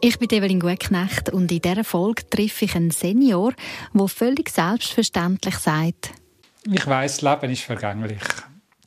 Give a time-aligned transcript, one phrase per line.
[0.00, 3.52] Ich bin Evelyn Gutknecht und in dieser Folge treffe ich einen Senior,
[3.92, 6.12] der völlig selbstverständlich sagt,
[6.70, 8.20] ich weiß, Leben ist vergänglich.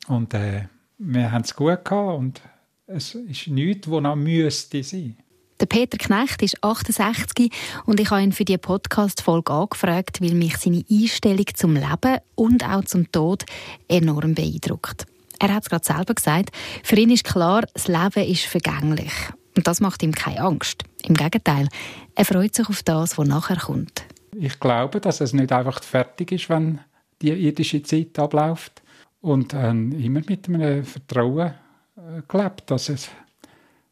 [0.06, 2.40] Und äh, wir haben es gut gehabt und
[2.86, 5.16] es ist nichts, was noch müsste sein.
[5.60, 7.52] Der Peter Knecht ist 68
[7.84, 12.64] und ich habe ihn für die Podcast-Folge angefragt, weil mich seine Einstellung zum Leben und
[12.64, 13.44] auch zum Tod
[13.88, 15.06] enorm beeindruckt.
[15.40, 16.50] Er hat es gerade selber gesagt,
[16.82, 19.12] für ihn ist klar, das Leben ist vergänglich.
[19.56, 20.84] Und das macht ihm keine Angst.
[21.04, 21.68] Im Gegenteil,
[22.14, 24.04] er freut sich auf das, was nachher kommt.
[24.34, 26.80] Ich glaube, dass es nicht einfach fertig ist, wenn
[27.20, 28.82] die irdische Zeit abläuft.
[29.20, 31.54] Und äh, immer mit einem Vertrauen
[31.96, 33.08] äh, gelebt, dass es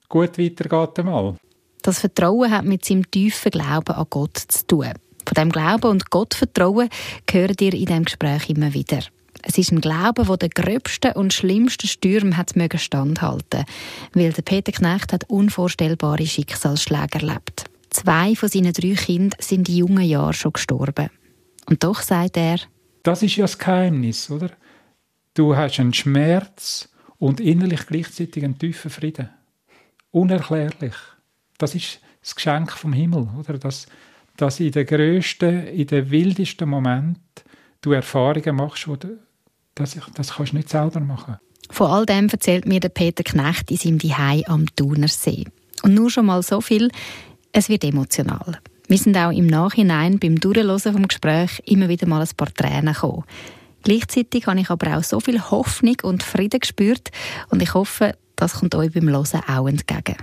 [0.08, 1.36] gut weitergeht einmal.
[1.82, 4.92] Das Vertrauen hat mit seinem tiefen Glauben an Gott zu tun.
[5.26, 6.88] Von dem Glauben und Gottvertrauen
[7.30, 9.00] hört ihr in diesem Gespräch immer wieder.
[9.42, 13.64] Es ist ein Glaube, der den gröbsten und schlimmsten Stürmen hat standhalten,
[14.12, 17.64] weil der Peter Knecht hat unvorstellbare Schicksalsschläge erlebt.
[17.90, 21.10] Zwei von seinen drei Kindern sind in jungen Jahren schon gestorben.
[21.66, 22.58] Und doch sagt er,
[23.02, 24.50] das ist ja das Geheimnis, oder?
[25.34, 29.30] Du hast einen Schmerz und innerlich gleichzeitig einen tiefen Frieden.
[30.10, 30.94] Unerklärlich.
[31.58, 33.58] Das ist das Geschenk vom Himmel, oder?
[33.58, 33.86] Dass,
[34.36, 37.20] dass in den grössten, in den wildesten Momenten
[37.80, 38.88] du Erfahrungen machst,
[39.74, 41.36] das, das kannst du nicht selber machen.
[41.70, 45.44] Von all dem erzählt mir der Peter Knecht in seinem Zuhause am Thunersee.
[45.82, 46.90] Und nur schon mal so viel,
[47.52, 48.58] es wird emotional.
[48.88, 52.92] Wir sind auch im Nachhinein beim Durchhören vom Gespräch immer wieder mal ein paar Tränen
[52.92, 53.24] gekommen.
[53.82, 57.10] Gleichzeitig habe ich aber auch so viel Hoffnung und Frieden gespürt
[57.48, 60.16] und ich hoffe, das kommt euch beim Hören auch entgegen.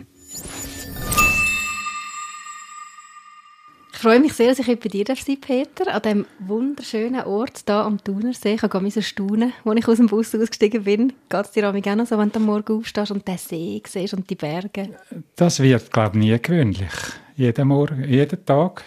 [3.98, 7.78] Ich freue mich sehr, dass ich bei dir sein Peter, an diesem wunderschönen Ort hier
[7.78, 8.54] am Thunersee.
[8.54, 11.14] Ich habe so staunen, als ich aus dem Bus ausgestiegen bin.
[11.28, 14.14] Geht es dir auch noch so, wenn du am Morgen aufstehst und den See siehst
[14.14, 14.90] und die Berge?
[15.36, 16.92] Das wird, glaube ich, nie gewöhnlich.
[17.38, 18.84] Jeden Morgen, jeden Tag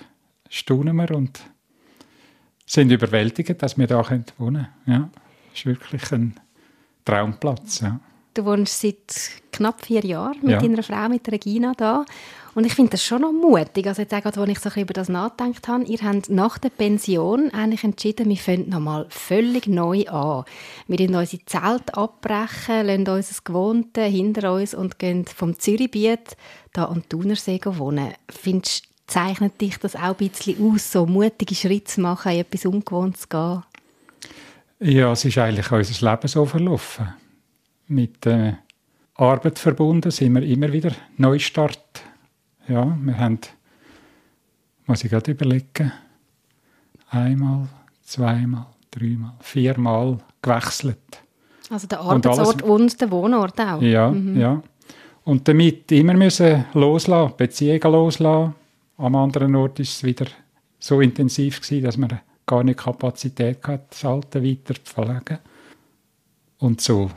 [0.48, 1.41] staunen wir und
[2.65, 4.69] sind überwältigt, dass wir hier wohnen können.
[4.87, 5.10] Ja,
[5.53, 6.38] ist wirklich ein
[7.04, 7.81] Traumplatz.
[7.81, 7.98] Ja.
[8.32, 10.60] Du wohnst seit knapp vier Jahren mit ja.
[10.60, 12.04] deiner Frau, mit Regina, da.
[12.60, 13.87] Und ich finde das schon noch mutig.
[13.87, 17.48] Also jetzt auch, als ich so über das nachgedacht habe, ihr habt nach der Pension
[17.54, 20.44] eigentlich entschieden, wir fangen nochmal völlig neu an.
[20.87, 26.37] Wir lassen unsere Zelt abbrechen, lassen unser Gewohnte hinter uns und gehen vom Zürichbiet
[26.75, 28.12] da den Thunersee wohnen.
[28.28, 32.66] Findest zeichnet dich das auch ein bisschen aus, so mutige Schritte zu machen, in etwas
[32.66, 33.62] Ungewohntes zu gehen?
[34.81, 37.09] Ja, es ist eigentlich unser Leben so verlaufen.
[37.87, 38.59] Mit der
[39.15, 42.09] Arbeit verbunden sind wir immer wieder Neustart
[42.70, 43.41] ja, wir haben,
[44.86, 45.92] muss ich gerade überlegen,
[47.10, 47.69] einmal,
[48.03, 51.22] zweimal, dreimal, viermal gewechselt.
[51.69, 53.82] Also der Arbeitsort und, alles, und der Wohnort auch?
[53.82, 54.41] Ja, mhm.
[54.41, 54.62] ja.
[55.25, 58.54] Und damit immer müssen loslassen, Beziehungen loslassen.
[58.97, 60.26] Am anderen Ort war es wieder
[60.78, 65.38] so intensiv gewesen, dass man gar nicht Kapazität hatte, das Alte weiter zu verlegen.
[66.59, 67.10] Und so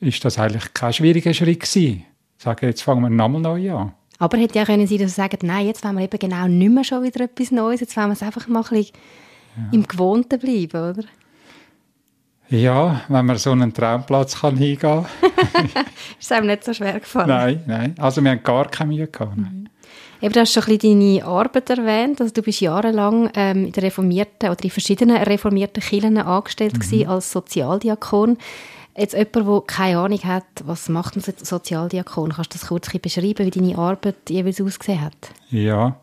[0.00, 2.04] ist das eigentlich kein schwieriger Schritt gewesen.
[2.36, 3.92] Ich sage, jetzt fangen wir nochmal neu an.
[4.18, 6.72] Aber hätte ja können sein, dass sie sagen, nein, jetzt wollen wir eben genau nicht
[6.72, 8.92] mehr schon wieder etwas Neues, jetzt wollen wir es einfach mal ein bisschen
[9.56, 9.68] ja.
[9.72, 11.04] im Gewohnten bleiben, oder?
[12.50, 15.06] Ja, wenn man so einen Traumplatz kann hingehen kann.
[16.18, 17.28] ist einem nicht so schwer gefallen?
[17.28, 17.94] Nein, nein.
[17.98, 19.36] Also wir haben gar keine Mühe gehabt.
[19.36, 19.68] Mhm.
[20.20, 22.20] Eben, du hast schon ein bisschen deine Arbeit erwähnt.
[22.20, 27.08] Also du bist jahrelang ähm, in der reformierten oder in verschiedenen reformierten Kirchen angestellt mhm.
[27.08, 28.38] als Sozialdiakon.
[28.98, 32.32] Jetzt jemand, der keine Ahnung hat, was macht ein Sozialdiakon?
[32.32, 35.30] Kannst du das kurz beschreiben, wie deine Arbeit jeweils ausgesehen hat?
[35.50, 36.00] Ja,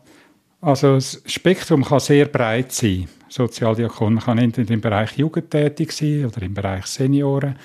[0.62, 3.06] also das Spektrum kann sehr breit sein.
[3.28, 7.58] Sozialdiakon kann entweder im Bereich Jugend tätig sein oder im Bereich Senioren,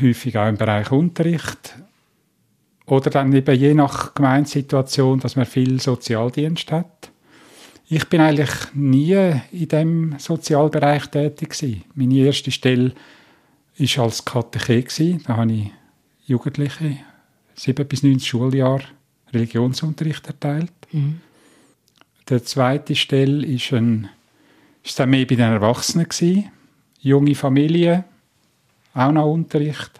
[0.00, 1.74] häufig auch im Bereich Unterricht
[2.86, 7.10] oder dann eben je nach Gemeindesituation, dass man viel Sozialdienst hat.
[7.88, 11.84] Ich bin eigentlich nie in dem Sozialbereich tätig gewesen.
[11.94, 12.92] Meine erste Stelle
[13.78, 15.28] war als Katechet.
[15.28, 15.70] Da habe ich
[16.26, 16.98] Jugendliche,
[17.54, 18.84] sieben bis neun Schuljahre,
[19.32, 20.72] Religionsunterricht erteilt.
[20.92, 21.20] Mhm.
[22.28, 24.08] Der zweite Stelle ist, ein,
[24.82, 26.08] ist dann mehr bei den Erwachsenen.
[26.08, 26.50] Gewesen.
[27.00, 28.04] Junge Familie,
[28.94, 29.92] auch noch Unterricht.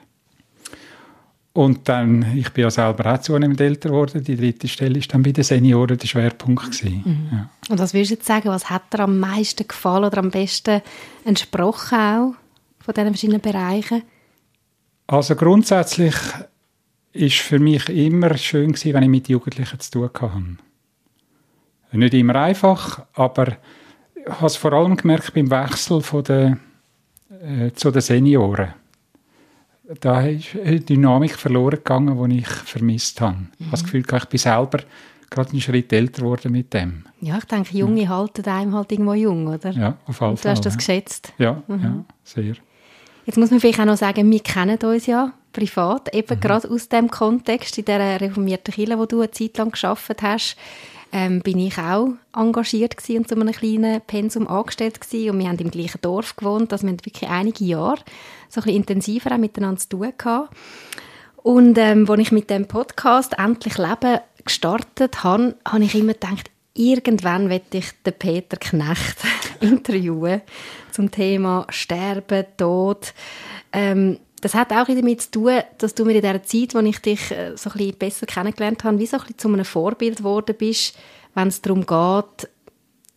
[1.53, 4.23] Und dann, ich bin ja selber auch zunehmend älter geworden.
[4.23, 7.03] Die dritte Stelle ist dann bei den Senioren der Schwerpunkt gewesen.
[7.05, 7.29] Mhm.
[7.33, 7.51] Ja.
[7.71, 10.83] Und was würdest du jetzt sagen, was hat dir am meisten gefallen oder am besten
[11.25, 12.35] entsprochen auch
[12.87, 14.03] von diesen verschiedenen Bereichen?
[15.07, 16.15] Also grundsätzlich
[17.13, 20.57] ist für mich immer schön gewesen, wenn ich mit Jugendlichen zu tun hatte.
[21.93, 23.57] Nicht immer einfach, aber
[24.15, 26.59] ich habe es vor allem gemerkt beim Wechsel von der,
[27.43, 28.75] äh, zu den Senioren
[30.01, 33.37] da ist eine Dynamik verloren gegangen, die ich vermisst habe.
[33.37, 33.49] Mhm.
[33.59, 34.79] Ich habe das Gefühl, ich bin selber
[35.31, 37.05] gerade einen Schritt älter geworden mit dem.
[37.21, 38.09] Ja, ich denke, Junge ja.
[38.09, 39.71] halten einem halt irgendwo jung, oder?
[39.71, 40.37] Ja, auf jeden Fall.
[40.43, 40.77] Du hast das ja.
[40.77, 41.33] geschätzt.
[41.39, 41.83] Ja, mhm.
[41.83, 42.55] ja, sehr.
[43.27, 46.41] Jetzt muss man vielleicht auch noch sagen, wir kennen uns ja privat, eben mhm.
[46.41, 50.57] gerade aus dem Kontext, in dieser reformierten Kirche, wo du eine Zeit lang gearbeitet hast
[51.13, 55.31] ähm, bin ich auch engagiert gewesen und zu einem kleinen Pensum angestellt gewesen.
[55.31, 58.01] und wir haben im gleichen Dorf gewohnt, also wir haben wirklich einige Jahre
[58.49, 60.55] so ein bisschen intensiver auch miteinander zu tun gehabt.
[61.43, 66.51] Und ähm, als ich mit dem Podcast «Endlich Leben» gestartet habe, habe ich immer gedacht,
[66.77, 69.17] irgendwann werde ich den Peter Knecht
[69.61, 70.43] interviewen
[70.93, 73.13] zum Thema Sterben, Tod.
[73.73, 76.99] Ähm, das hat auch damit zu tun, dass du mir in dieser Zeit, wo ich
[76.99, 80.19] dich äh, so ein bisschen besser kennengelernt habe, wie so ein bisschen zu einem Vorbild
[80.19, 80.97] geworden bist,
[81.35, 82.49] wenn es darum geht,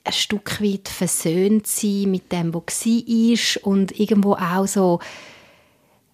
[0.04, 5.00] ein Stück weit versöhnt zu sein mit dem, was war und irgendwo auch so,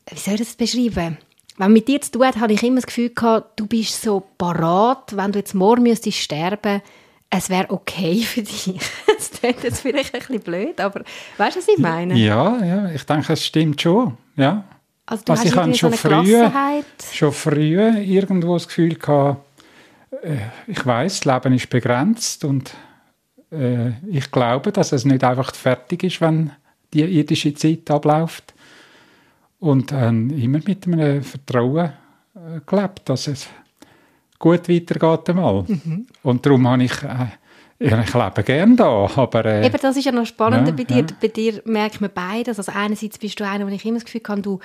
[0.10, 1.18] wie soll ich das beschreiben?
[1.58, 4.24] Wenn mit dir zu tun hat, habe ich immer das Gefühl gehabt, du bist so
[4.38, 6.82] parat, wenn du jetzt morgen müsstest sterben
[7.30, 8.74] es wäre okay für dich.
[9.18, 11.02] das klingt jetzt vielleicht ein bisschen blöd, aber
[11.38, 12.16] weißt du, was ich meine?
[12.16, 14.18] Ja, ja, ich denke, es stimmt schon.
[14.36, 14.64] Ja.
[15.06, 16.44] Also, du also ich habe schon früh,
[17.14, 19.46] schon früh irgendwo das Gefühl gehabt,
[20.24, 20.38] äh,
[20.68, 22.74] ich weiß, das Leben ist begrenzt und
[23.52, 26.52] äh, ich glaube, dass es nicht einfach fertig ist, wenn
[26.94, 28.54] die irdische Zeit abläuft.
[29.60, 31.94] Und äh, immer mit einem Vertrauen
[32.36, 33.48] äh, gelebt, dass es
[34.40, 35.64] gut weitergeht einmal.
[35.68, 36.08] Mhm.
[36.24, 37.28] Und darum habe ich äh,
[37.78, 39.46] ja, ich lebe gerne da, aber...
[39.46, 40.98] Äh, Eben, das ist ja noch spannend ja, bei dir.
[40.98, 41.06] Ja.
[41.20, 42.58] Bei dir merkt man beides.
[42.58, 44.60] Also einerseits bist du einer, wo ich immer das Gefühl habe, du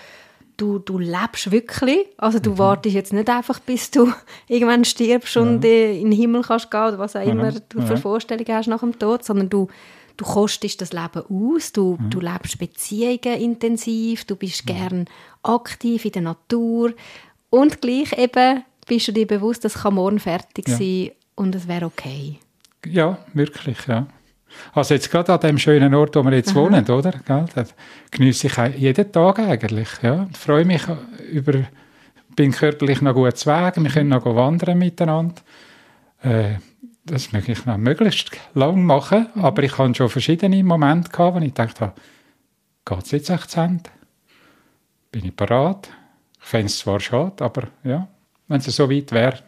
[0.61, 2.07] du, du lebst wirklich.
[2.19, 2.59] Also du mhm.
[2.59, 4.13] wartest jetzt nicht einfach, bis du
[4.49, 8.55] irgendwann stirbst und in den Himmel kannst gehen oder was auch immer du für Vorstellungen
[8.55, 9.69] hast nach dem Tod, sondern du,
[10.17, 12.11] du kostest das Leben aus, du, mhm.
[12.11, 14.75] du lebst Beziehungen intensiv, du bist mhm.
[14.75, 15.05] gern
[15.43, 16.93] aktiv in der Natur
[17.49, 20.77] und gleich eben bist du dir bewusst, das kann morgen fertig ja.
[20.77, 22.41] sein und es wäre okay.
[22.85, 24.09] Ja, wirklich, ja.
[24.73, 26.57] Also jetzt gerade an dem schönen Ort, wo wir jetzt Aha.
[26.57, 27.13] wohnen, oder?
[27.25, 27.45] Gell?
[27.55, 27.73] Das
[28.11, 29.89] genieße ich jeden Tag eigentlich.
[30.03, 30.27] Ja?
[30.29, 30.83] Ich freue mich
[31.31, 31.63] über,
[32.35, 35.37] bin körperlich noch gut zu Wegen, wir können noch wandern miteinander.
[36.23, 36.55] Äh,
[37.05, 39.45] das möchte ich noch möglichst lang machen, mhm.
[39.45, 41.93] aber ich hatte schon verschiedene Momente gehabt, wo ich dachte,
[42.85, 43.89] geht es jetzt echt zu Ende?
[45.13, 45.91] Bin ich bereit?
[46.41, 48.09] Ich fände es zwar schade, aber ja,
[48.51, 49.39] wenn es so weit wäre,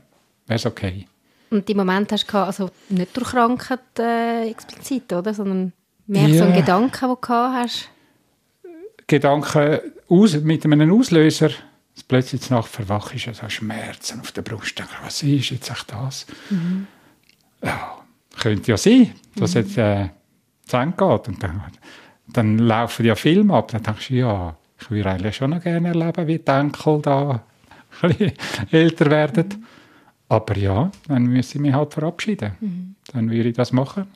[0.47, 1.07] wäre es okay.
[1.51, 5.35] Und die Moment hast du also nicht durch Krankheit äh, explizit, oder?
[5.35, 5.73] Sondern
[6.07, 6.39] mehr yeah.
[6.39, 7.91] so ein Gedanke, den du hast?
[9.07, 11.49] Gedanken aus, mit einem Auslöser,
[11.95, 14.79] dass plötzlich nach verwach ist, also Schmerzen auf der Brust.
[14.79, 16.27] Denke, was ist jetzt echt das?
[16.49, 16.87] Mhm.
[17.63, 17.99] Ja,
[18.41, 19.61] könnte ja sein, dass mhm.
[19.61, 20.09] jetzt äh,
[20.67, 21.29] zu Ende geht.
[21.29, 21.63] Und dann,
[22.29, 23.73] dann laufen ja Filme ab.
[23.73, 27.43] Dann denkst du, ja, ich würde eigentlich schon noch gerne erleben, wie die Enkel da
[28.01, 28.33] bisschen
[28.71, 29.49] älter werden.
[29.49, 29.67] Mhm.
[30.29, 32.53] Aber ja, dann müsste ich mich halt verabschieden.
[32.61, 32.95] Mhm.
[33.13, 34.07] Dann würde ich das machen,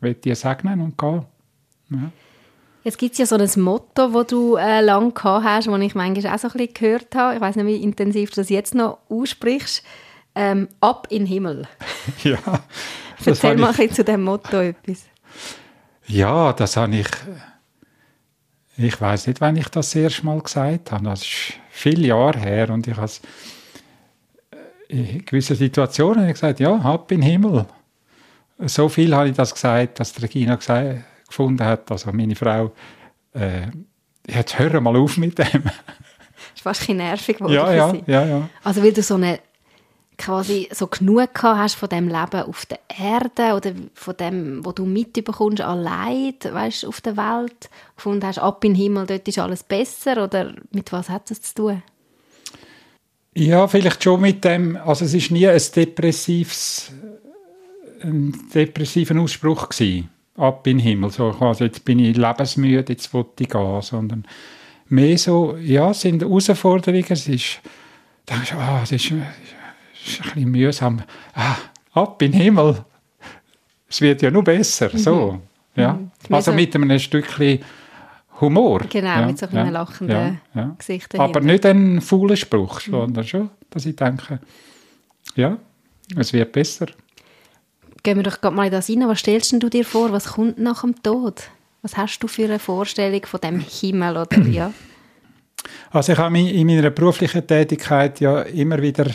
[0.00, 1.22] würde die segnen und gehen.
[1.90, 2.10] Ja.
[2.84, 5.94] Jetzt gibt es ja so ein Motto, das du äh, lange gehabt hast, das ich
[5.94, 7.36] manchmal auch so ein bisschen gehört habe.
[7.36, 9.84] Ich weiß nicht, wie intensiv du das jetzt noch aussprichst.
[10.34, 11.68] Ähm, ab in den Himmel.
[12.24, 12.38] ja.
[13.24, 13.92] Erzähl mal ich...
[13.92, 15.04] zu dem Motto etwas.
[16.06, 17.06] Ja, das habe ich.
[18.76, 21.04] Ich weiß nicht, wann ich das, das erste Mal gesagt habe.
[21.04, 23.20] Das ist viele Jahre her und ich habe es
[24.88, 27.66] in gewissen Situationen gesagt, ja, ab in den Himmel.
[28.58, 32.72] So viel habe ich das gesagt, dass Regina gesagt, gefunden hat, also meine Frau,
[33.34, 33.68] äh,
[34.28, 35.64] jetzt hör mal auf mit dem.
[35.64, 35.72] Das
[36.54, 38.48] ist fast ein nervig geworden ja, ja, ja, ja.
[38.62, 39.38] Also weil du so eine
[40.18, 44.84] quasi so genug hast von dem Leben auf der Erde oder von dem, wo du
[44.84, 49.62] mitbekommst, allein, weißt, auf der Welt, gefunden hast, ab in den Himmel, dort ist alles
[49.62, 51.82] besser oder mit was hat das zu tun?
[53.34, 56.92] Ja, vielleicht schon mit dem, also es ist nie ein depressives,
[58.02, 63.12] ein depressiver Ausspruch gewesen, ab in den Himmel, so quasi, jetzt bin ich lebensmüde, jetzt
[63.14, 64.26] will ich gehen, sondern
[64.88, 67.60] mehr so, ja, es sind Herausforderungen, es ist,
[68.28, 69.14] denkst ah, es ist,
[70.06, 71.02] ist ein bisschen mühsam,
[71.34, 71.56] ah,
[71.92, 72.84] ab in den Himmel,
[73.88, 75.40] es wird ja nur besser, so, mhm.
[75.80, 75.92] ja.
[75.94, 76.10] Mhm.
[76.30, 77.60] Also mit einem Stückchen
[78.40, 78.80] Humor.
[78.88, 80.74] Genau, ja, mit so einem ja, lachenden ja.
[80.76, 81.18] Gesicht.
[81.18, 83.28] Aber nicht ein fauler Spruch, sondern mhm.
[83.28, 84.40] schon, dass ich denke,
[85.36, 85.56] ja,
[86.16, 86.86] es wird besser.
[88.02, 89.06] Gehen wir doch gerade mal in das rein.
[89.06, 90.10] Was stellst du dir vor?
[90.10, 91.42] Was kommt nach dem Tod?
[91.82, 94.72] Was hast du für eine Vorstellung von dem Himmel oder ja?
[95.90, 99.06] Also ich habe in meiner beruflichen Tätigkeit ja immer wieder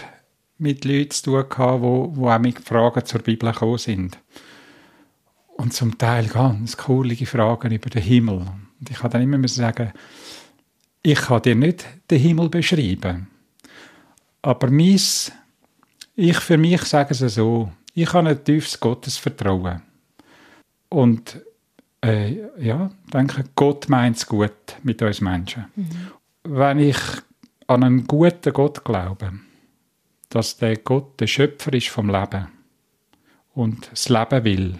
[0.57, 4.17] mit Leuten zu tun gehabt, wo, wo auch mit Fragen zur Bibel gekommen sind.
[5.55, 8.45] Und zum Teil ganz coole Fragen über den Himmel.
[8.79, 9.91] Und ich habe dann immer sagen,
[11.01, 13.27] ich kann dir nicht den Himmel beschreiben.
[14.41, 15.31] Aber mis,
[16.15, 19.81] ich für mich sage es so, ich habe ein tiefes Gottesvertrauen.
[20.89, 21.41] Und
[22.01, 24.51] äh, ja, denke, Gott meint es gut
[24.83, 25.65] mit uns Menschen.
[25.75, 25.89] Mhm.
[26.43, 26.97] Wenn ich
[27.67, 29.33] an einen guten Gott glaube,
[30.37, 32.47] dass der Gott der Schöpfer ist vom Leben
[33.55, 34.79] und das Leben will.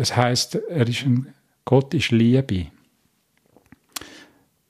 [0.00, 1.32] Es heißt, er ist ein
[1.64, 2.66] Gott ist Liebe.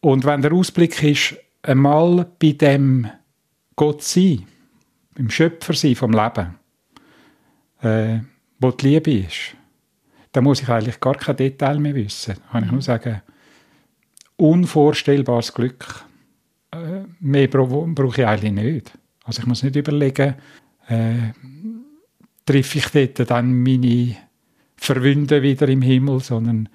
[0.03, 3.09] Und wenn der Ausblick ist, einmal bei dem
[3.77, 4.47] Gott sein,
[5.15, 6.55] beim Schöpfer sein vom Leben,
[7.81, 8.19] äh,
[8.59, 9.57] wo die Liebe ist,
[10.33, 12.35] dann muss ich eigentlich gar kein Detail mehr wissen.
[12.35, 13.23] Da kann ich nur sagen,
[14.37, 16.05] unvorstellbares Glück.
[16.73, 18.99] Äh, mehr brauche ich eigentlich nicht.
[19.25, 20.35] Also ich muss nicht überlegen,
[20.89, 21.33] äh,
[22.47, 24.17] treffe ich dort dann meine
[24.77, 26.69] Verwünde wieder im Himmel, sondern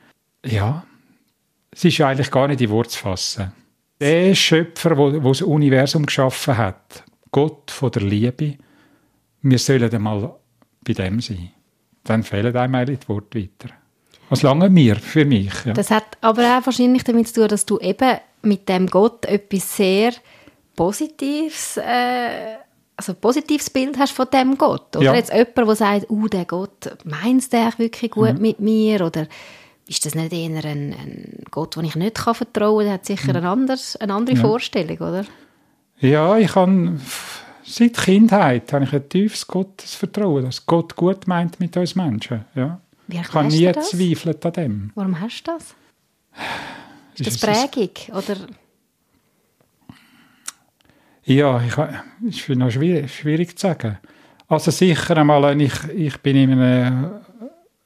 [0.45, 0.85] ja,
[1.71, 3.51] es ist eigentlich gar nicht in Wort zu fassen.
[3.99, 8.57] Der Schöpfer, der das Universum geschaffen hat, Gott von der Liebe,
[9.41, 10.35] wir sollen einmal
[10.81, 11.51] bei dem sein.
[12.03, 13.73] Dann fehlen einem eigentlich die Worte weiter.
[14.29, 15.53] Was lange mir für mich.
[15.65, 15.73] Ja.
[15.73, 19.75] Das hat aber auch wahrscheinlich damit zu tun, dass du eben mit dem Gott etwas
[19.75, 20.13] sehr
[20.79, 22.55] positives, äh,
[22.95, 24.95] also positives Bild hast von dem Gott.
[24.95, 25.13] Oder ja.
[25.13, 28.41] jetzt jemand, der sagt, uh, der Gott, meint der wirklich gut mhm.
[28.41, 29.05] mit mir?
[29.05, 29.27] Oder
[29.87, 32.85] ist das nicht eher ein, ein Gott, den ich nicht kann vertrauen kann?
[32.85, 33.35] Der hat sicher mhm.
[33.39, 34.41] ein anders, eine andere ja.
[34.41, 35.25] Vorstellung, oder?
[35.99, 36.97] Ja, ich habe
[37.65, 42.45] seit Kindheit habe ich ein tiefes Gottesvertrauen, dass Gott gut meint mit uns Menschen.
[42.55, 42.79] Ja.
[43.07, 44.91] Wie ich kann nie zweifeln an dem.
[44.95, 45.75] Warum hast du das?
[47.15, 48.15] Ist, ist das Prägung?
[48.15, 48.37] Oder
[51.35, 53.97] ja, ich, ist noch schwierig, schwierig zu sagen.
[54.47, 57.11] Also sicher einmal, ich, ich bin in einem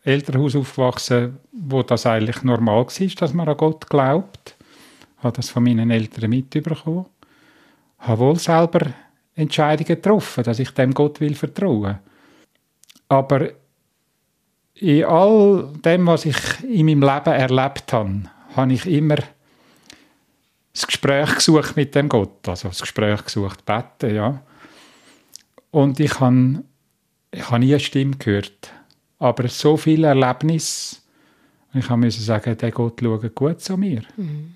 [0.04, 4.56] Elternhaus aufgewachsen, wo das eigentlich normal war, dass man an Gott glaubt.
[5.18, 7.06] Ich habe das von meinen Eltern mitbekommen.
[8.02, 8.88] Ich habe wohl selber
[9.36, 12.00] Entscheidungen getroffen, dass ich dem Gott will vertrauen.
[13.08, 13.50] Aber
[14.76, 18.24] in all dem, was ich in meinem Leben erlebt habe,
[18.56, 19.18] habe ich immer
[20.74, 24.42] das Gespräch gesucht mit dem Gott, also das Gespräch gesucht, beten, ja.
[25.72, 26.64] Und ich habe,
[27.32, 28.72] ich habe nie eine Stimme gehört,
[29.20, 30.98] aber so viele Erlebnisse,
[31.74, 34.04] ich musste sagen, der Gott schaut gut zu mir.
[34.18, 34.56] Mhm.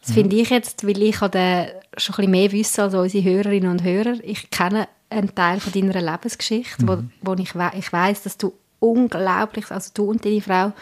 [0.00, 3.82] Das finde ich jetzt, weil ich schon ein bisschen mehr wissen als unsere Hörerinnen und
[3.82, 4.16] Hörer.
[4.22, 7.10] Ich kenne einen Teil von deiner Lebensgeschichte, mhm.
[7.22, 10.72] wo, wo ich, we ich weiß, dass du unglaublich, also du und deine Frau,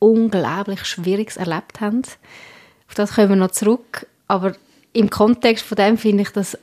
[0.00, 2.18] unglaublich Schwieriges erlebt habt.
[2.88, 4.06] Auf das kommen wir noch zurück.
[4.28, 4.54] Aber
[4.92, 6.58] im Kontext von dem finde ich das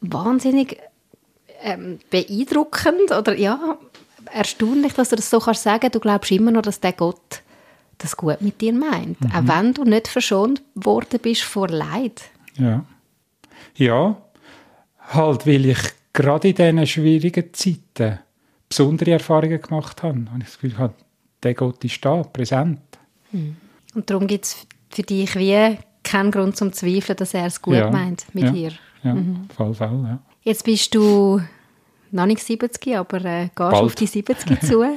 [0.00, 0.78] wahnsinnig
[1.62, 3.78] ähm, beeindruckend oder ja,
[4.32, 5.90] erstaunlich, dass du das so kannst sagen.
[5.90, 7.42] Du glaubst immer noch, dass der Gott
[7.98, 9.20] das gut mit dir meint.
[9.20, 9.32] Mhm.
[9.32, 12.22] Auch wenn du nicht verschont worden bist vor Leid.
[12.56, 12.84] Ja.
[13.74, 14.16] Ja,
[15.08, 15.78] halt, weil ich
[16.12, 18.18] gerade in diesen schwierigen Zeiten
[18.68, 20.18] besondere Erfahrungen gemacht habe.
[20.18, 20.94] Und ich das Gefühl habe,
[21.42, 22.80] der Gott ist da, präsent.
[23.32, 23.56] Mhm.
[23.94, 27.74] Und darum gibt es für dich wie keinen Grund zum Zweifeln, dass er es gut
[27.74, 28.72] ja, meint mit ja, dir.
[29.02, 29.48] Ja, mhm.
[29.54, 30.18] Fall, Fall, ja.
[30.42, 31.40] Jetzt bist du
[32.10, 33.74] noch nicht 70, aber äh, gehst Bald.
[33.74, 34.82] auf die 70 zu.
[34.82, 34.96] ja.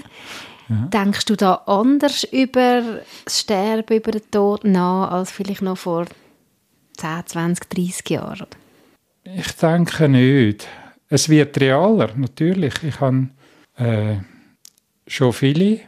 [0.94, 6.06] Denkst du da anders über das Sterben, über den Tod nach, als vielleicht noch vor
[6.98, 8.48] 10, 20, 30 Jahren?
[9.24, 10.68] Ich denke nicht.
[11.10, 12.82] Es wird realer, natürlich.
[12.84, 13.28] Ich habe
[13.76, 14.16] äh,
[15.08, 15.82] schon viele,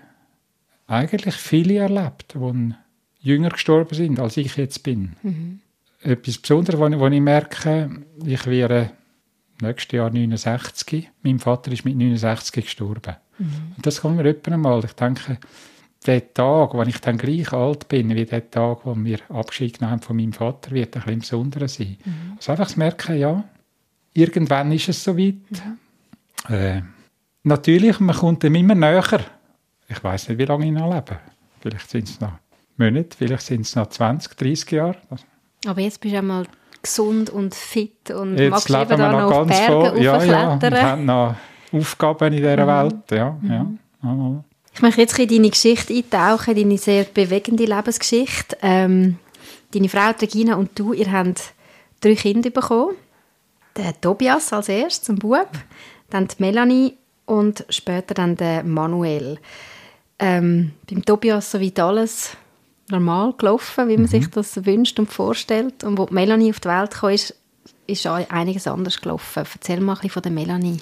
[0.87, 2.73] eigentlich viele erlebt, die
[3.23, 5.15] jünger gestorben sind, als ich jetzt bin.
[5.23, 5.59] Mhm.
[6.01, 7.89] Etwas Besonderes, wo, ich merke,
[8.23, 8.91] ich werde
[9.61, 11.09] nächstes Jahr 69.
[11.23, 13.15] Mein Vater ist mit 69 gestorben.
[13.39, 13.73] Mhm.
[13.77, 14.83] Und das kommt mir etwa mal.
[14.83, 15.37] Ich denke,
[16.05, 20.01] der Tag, wo ich dann gleich alt bin, wie der Tag, wo wir Abschied genommen
[20.01, 21.97] von meinem Vater, wird ein bisschen besonderer sein.
[22.03, 22.33] Mhm.
[22.35, 23.43] Also einfach zu merken, ja,
[24.13, 25.35] irgendwann ist es soweit.
[26.49, 26.53] Mhm.
[26.53, 26.81] Äh,
[27.43, 29.21] natürlich, man kommt dem immer näher.
[29.87, 31.19] Ich weiß nicht, wie lange ich noch lebe.
[31.61, 32.33] Vielleicht sind es noch
[32.77, 34.97] Monate, vielleicht sind es noch 20, 30 Jahre.
[35.65, 36.45] Aber jetzt bist du einmal
[36.81, 40.03] gesund und fit und jetzt magst leben wir noch, noch ganz voll.
[40.03, 41.35] Ja, ja, und haben noch
[41.71, 42.67] Aufgaben in dieser mhm.
[42.67, 43.11] Welt.
[43.11, 43.79] Ja, mhm.
[44.03, 44.43] ja.
[44.73, 48.57] Ich möchte jetzt in deine Geschichte eintauchen, deine sehr bewegende Lebensgeschichte.
[48.61, 49.17] Ähm,
[49.73, 51.53] deine Frau Regina und du, ihr habt
[52.01, 52.95] drei Kinder bekommen.
[53.77, 55.49] Der Tobias als erstes, ein Bub,
[56.09, 59.39] dann die Melanie und später dann der Manuel.
[60.19, 62.37] Ähm, beim Tobias soweit alles
[62.93, 64.07] normal gelaufen, wie man mhm.
[64.07, 65.83] sich das wünscht und vorstellt.
[65.83, 67.35] Und wo Melanie auf die Welt kam, ist,
[67.87, 69.43] ist einiges anders gelaufen.
[69.53, 70.77] Erzähl mal ein bisschen von der Melanie.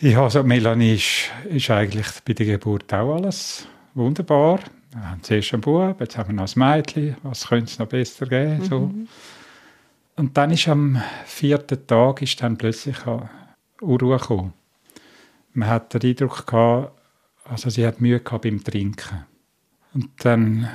[0.00, 4.60] Ja, also Melanie ist, ist eigentlich bei der Geburt auch alles wunderbar.
[4.92, 7.16] Wir haben zuerst einen Bub, jetzt haben wir noch ein Mädchen.
[7.22, 8.58] Was könnte es noch besser geben?
[8.58, 8.64] Mhm.
[8.64, 8.94] So.
[10.16, 12.96] Und dann ist am vierten Tag ist dann plötzlich
[13.80, 14.52] Unruhe gekommen.
[15.54, 16.92] Man hat den Eindruck gehabt,
[17.44, 19.24] also sie hat Mühe gehabt beim Trinken.
[19.94, 20.68] Und dann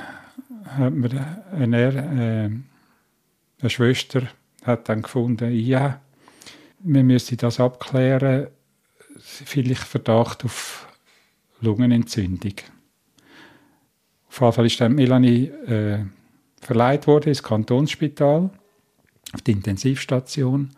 [0.67, 4.23] hat mir eine, äh, eine Schwester
[4.63, 6.01] hat dann gefunden, ja,
[6.79, 8.47] wir müssen das abklären
[9.19, 10.87] vielleicht Verdacht auf
[11.61, 12.53] Lungenentzündung.
[14.29, 16.05] Auf jeden Fall ist dann Melanie äh,
[16.61, 18.49] verleiht worden ins Kantonsspital,
[19.33, 20.71] auf die Intensivstation.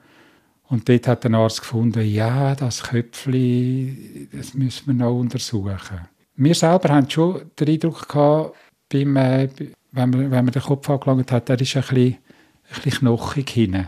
[0.67, 6.07] Und dort hat der Arzt gefunden, ja, das Köpfchen, das müssen wir noch untersuchen.
[6.35, 8.55] Wir selber haben schon den Eindruck gehabt,
[8.87, 9.49] beim, äh,
[9.91, 12.17] wenn, man, wenn man den Kopf angelangt hat, der ist ein bisschen,
[12.69, 13.87] ein bisschen knochig.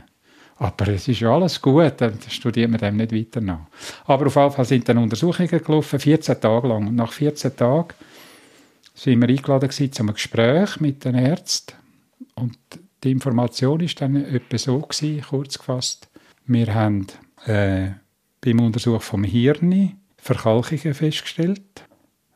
[0.58, 3.66] Aber es ist ja alles gut, dann studiert man dem nicht weiter nach.
[4.06, 6.88] Aber auf jeden Fall sind dann Untersuchungen gelaufen, 14 Tage lang.
[6.88, 7.90] Und nach 14 Tagen
[8.94, 11.76] sind wir eingeladen zu einem Gespräch mit den Ärzten.
[12.36, 12.58] Und
[13.04, 16.08] die Information war dann etwa so gewesen, kurz gefasst.
[16.46, 17.08] Wir haben
[17.46, 17.90] äh,
[18.42, 21.86] beim Untersuch vom Hirn Verkalkungen festgestellt.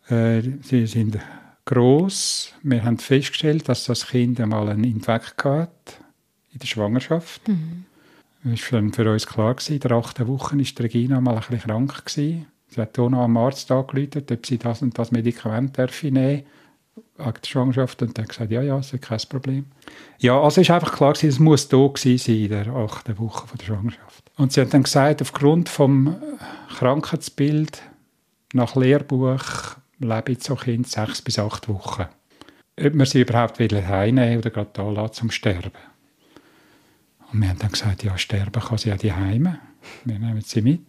[0.10, 1.19] Äh, sie sind
[1.65, 2.53] groß.
[2.63, 5.95] Wir haben festgestellt, dass das Kind einmal einen Infekt hatte
[6.53, 7.48] in der Schwangerschaft.
[7.48, 7.86] Mhm.
[8.53, 11.60] Es war für uns klar, gewesen, in der achten Woche war Regina mal ein bisschen
[11.62, 12.05] krank.
[12.05, 12.45] Gewesen.
[12.67, 16.43] Sie hat auch noch am Arzt angerufen, ob sie das und das Medikament nehmen
[17.17, 19.65] wegen der Schwangerschaft und dann gesagt, ja, ja, das ist kein Problem.
[20.19, 23.48] Ja, also ist einfach klar gewesen, es muss da gewesen sein in der achten Woche
[23.48, 24.31] von der Schwangerschaft.
[24.38, 26.15] Und sie hat dann gesagt, aufgrund vom
[26.77, 27.81] Krankheitsbild
[28.53, 32.05] nach Lehrbuch lebe ich so Kind sechs bis acht Wochen.
[32.79, 35.71] Ob man sie überhaupt wieder heimnehmen oder gerade da lassen zum Sterben.
[37.32, 39.60] Und wir haben dann gesagt, ja, sterben kann sie ja die Heime.
[40.03, 40.82] Wir nehmen sie mit.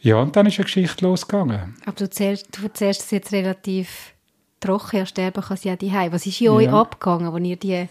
[0.00, 1.76] Ja, und dann ist eine Geschichte losgegangen.
[1.84, 4.14] Aber du erzählst, du erzählst es jetzt relativ
[4.60, 6.12] trocken, ja, sterben kann sie ja die Heime.
[6.12, 6.52] Was ist in ja.
[6.52, 7.88] euch abgegangen, als ihr die,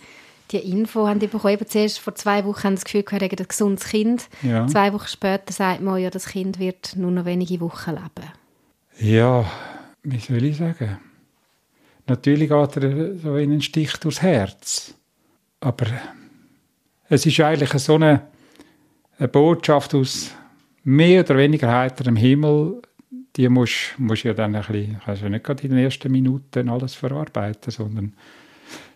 [0.52, 1.54] die Info habt bekommen?
[1.54, 4.28] Eben zuerst vor zwei Wochen haben das Gefühl, wir haben ein gesundes Kind.
[4.42, 4.66] Ja.
[4.68, 8.32] Zwei Wochen später sagt man, ja, das Kind wird nur noch wenige Wochen leben.
[9.00, 9.50] Ja,
[10.04, 10.98] wie soll ich sagen?
[12.08, 14.94] Natürlich geht er so in einen Stich durchs Herz.
[15.62, 15.86] Aber
[17.08, 18.24] es ist eigentlich so eine,
[19.18, 20.32] eine Botschaft aus
[20.84, 22.82] mehr oder weniger heiterem Himmel,
[23.36, 26.68] die musst, musst ja dann ein bisschen, kannst ja nicht gerade in den ersten Minuten
[26.68, 28.14] alles verarbeiten, sondern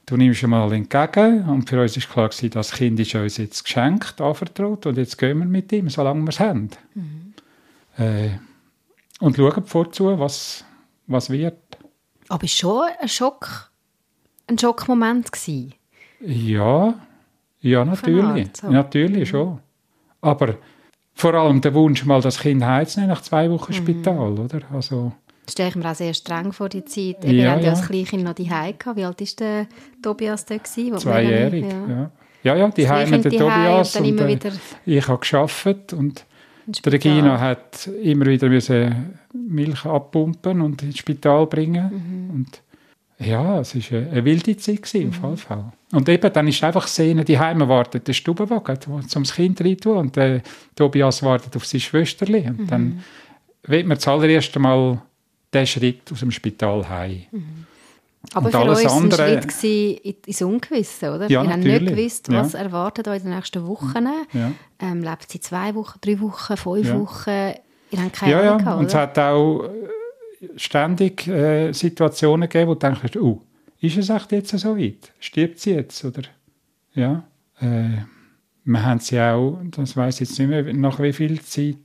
[0.05, 3.63] du nimmst mal entgegen und für uns ist klar gewesen, das Kind ist uns jetzt
[3.63, 6.69] geschenkt, anvertraut und jetzt gehen wir mit ihm, solange wir es haben.
[6.95, 7.33] Mhm.
[7.97, 8.29] Äh,
[9.19, 10.65] und schauen vorzu, was,
[11.07, 11.57] was wird.
[12.29, 13.71] Aber es war schon ein Schock,
[14.47, 15.73] ein Schockmoment gewesen.
[16.19, 16.95] Ja,
[17.61, 18.49] ja, natürlich.
[18.55, 18.67] So.
[18.67, 19.59] Natürlich schon.
[20.21, 20.55] Aber
[21.13, 23.77] vor allem der Wunsch, mal das Kind heimzunehmen nach zwei Wochen mhm.
[23.77, 24.61] Spital, oder?
[24.73, 25.13] Also,
[25.45, 27.17] das stelle ich mir auch sehr streng vor, die Zeit.
[27.21, 28.95] Wir ja, haben ja als Kleinkind noch die gehabt.
[28.95, 29.67] Wie alt war der
[30.01, 30.57] Tobias da?
[30.57, 31.87] Gewesen, Zweijährig, ja.
[31.87, 32.11] ja.
[32.43, 33.95] Ja, die Heim mit der Tobias.
[33.95, 34.51] Und, und äh,
[34.85, 36.25] ich habe gearbeitet und
[36.65, 38.49] die Regina hat immer wieder
[39.33, 42.29] Milch abpumpen und ins Spital bringen.
[42.29, 42.29] Mhm.
[42.35, 42.61] Und
[43.19, 45.37] ja, es war eine, wilde Zeit im mhm.
[45.37, 45.71] Fall.
[45.91, 50.15] Und eben, dann ist einfach sehen, die Heime wartet der Stubenwagen, zum Kind rein und
[50.15, 50.41] der
[50.75, 52.47] Tobias wartet auf seine Schwesterli.
[52.47, 52.67] Und mhm.
[52.67, 53.03] dann
[53.63, 55.01] wird man zuallererst einmal
[55.53, 57.23] den Schritt aus dem Spital heim.
[57.31, 57.65] Mhm.
[58.33, 61.29] Aber und für alles uns andere, ein Schritt ins Ungewisse, oder?
[61.29, 62.59] Ja, Wir haben nicht gewusst, was ja.
[62.59, 64.07] erwartet euch in den nächsten Wochen.
[64.31, 64.51] Ja.
[64.79, 66.99] Ähm, lebt sie zwei Wochen, drei Wochen, fünf ja.
[66.99, 67.53] Wochen?
[67.91, 68.57] Ihr habt keine ja, Ahnung ja.
[68.57, 69.69] Gehabt, und es hat auch
[70.55, 73.41] ständig äh, Situationen gegeben, wo du denkst, oh,
[73.81, 75.11] ist es echt jetzt so weit?
[75.19, 76.03] Stirbt sie jetzt?
[76.03, 76.23] Oder?
[76.93, 77.23] Ja.
[77.59, 78.03] Äh,
[78.65, 81.75] wir haben sie auch, das weiß jetzt nicht mehr, nach wie viel Zeit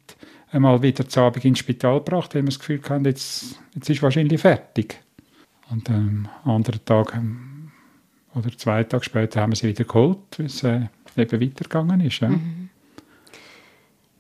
[0.51, 4.03] einmal wieder zu Abend ins Spital gebracht, weil wir das Gefühl hatten, jetzt, jetzt ist
[4.03, 5.01] wahrscheinlich fertig.
[5.71, 7.71] Und am anderen Tag ähm,
[8.35, 12.21] oder zwei Tage später haben wir sie wieder geholt, weil es eben weitergegangen ist.
[12.21, 12.29] Ja.
[12.29, 12.71] Mhm.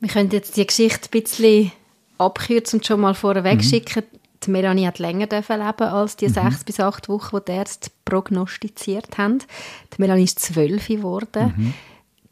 [0.00, 1.72] Wir können jetzt die Geschichte ein bisschen
[2.18, 3.62] abkürzen und schon mal vorweg mhm.
[3.62, 4.02] schicken
[4.44, 6.32] die Melanie hat länger leben als die mhm.
[6.32, 9.38] sechs bis acht Wochen, die die Ärzte prognostiziert haben.
[9.40, 11.54] Die Melanie ist zwölf geworden.
[11.56, 11.74] Mhm.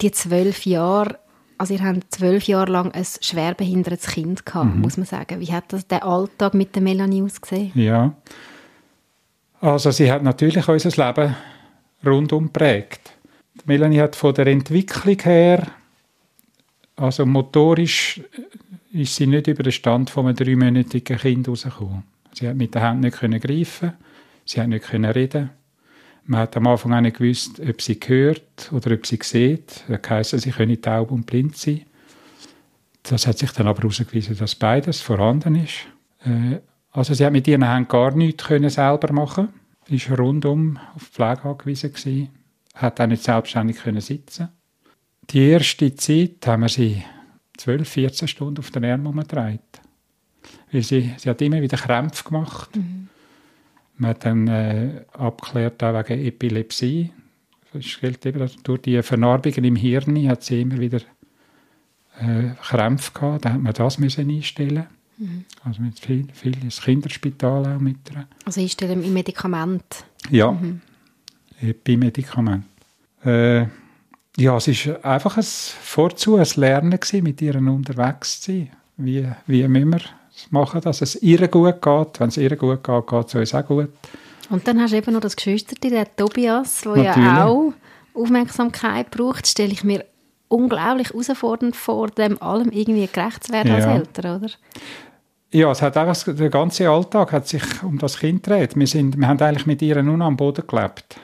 [0.01, 1.19] Die zwölf Jahre
[1.59, 4.83] also ihr habt zwölf Jahre lang ein schwerbehindertes Kind gehabt, mhm.
[4.83, 5.41] muss man sagen.
[5.41, 7.73] Wie hat das der Alltag mit der Melanie ausgesehen?
[7.75, 8.15] Ja,
[9.61, 11.37] also sie hat natürlich unser Leben
[12.05, 13.13] rundum prägt.
[13.65, 15.67] Melanie hat von der Entwicklung her,
[16.97, 18.21] also motorisch,
[18.93, 22.05] ist sie nicht über den Stand von einem dreimonatigen Kind rausgekommen.
[22.33, 23.93] Sie hat mit den Händen nicht können greifen,
[24.45, 25.51] sie hat nicht können reden.
[26.25, 29.85] Man hat am Anfang auch nicht gewusst, ob sie hört oder ob sie sieht.
[29.89, 31.83] Das heisst, sie können taub und blind sein.
[33.05, 35.87] Das hat sich dann aber herausgewiesen, dass beides vorhanden ist.
[36.97, 39.51] Also sie hat mit ihren Händen gar nichts können selber machen.
[39.87, 42.29] Sie war rundum auf die Pflege angewiesen gewesen.
[42.75, 44.49] Hat auch nicht selbstständig können sitzen.
[45.29, 47.05] Die erste Zeit haben wir sie
[47.59, 49.61] 12, 14 Stunden auf den Arm umgedreht.
[50.73, 52.75] Weil sie, sie hat immer wieder Krämpfe gemacht.
[52.75, 53.09] Mhm.
[53.99, 57.13] Man hat dann äh, abgeklärt auch wegen Epilepsie.
[57.75, 61.01] Das gilt eben, durch die Vernarbungen im Hirn hat sie immer wieder
[62.19, 63.45] äh, Krämpfe gehabt.
[63.45, 64.87] Da hat man das müssen einstellen.
[65.19, 65.45] Mhm.
[65.65, 68.27] Also mit viel, viel ins Kinderspital auch mit ihr.
[68.45, 70.05] Also einstellen im Medikament?
[70.31, 70.81] Ja, mhm.
[71.61, 72.65] Epimedikament.
[73.25, 73.67] Äh,
[74.39, 78.71] ja, es war einfach ein Vorzu, ein Lernen gewesen, mit ihr unterwegs zu sein.
[78.99, 80.01] Wie, wie müssen wir
[80.51, 82.21] machen, dass es ihr gut geht.
[82.21, 83.89] Wenn es ihr gut geht, geht es uns auch gut.
[84.51, 87.73] Und dann hast du eben noch das Geschwister, der Tobias, der ja auch
[88.15, 90.05] Aufmerksamkeit braucht, stelle ich mir
[90.49, 93.75] unglaublich herausfordernd vor, dem allem irgendwie gerecht zu werden ja.
[93.75, 94.53] als Eltern, oder?
[95.53, 98.77] Ja, es hat einfach, der ganze Alltag hat sich um das Kind gedreht.
[98.77, 101.19] Wir, sind, wir haben eigentlich mit ihr nur am Boden gelebt.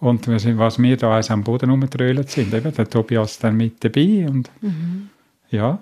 [0.00, 3.84] Und wir sind, was wir da am Boden rumgetrölt sind, eben der Tobias dann mit
[3.84, 4.26] dabei.
[4.28, 5.10] Und, mhm.
[5.50, 5.78] Ja.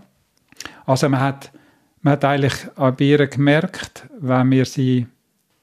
[0.87, 1.51] Also man hat
[2.07, 5.09] man hat eigentlich bei ihr gemerkt, wenn wir, sie,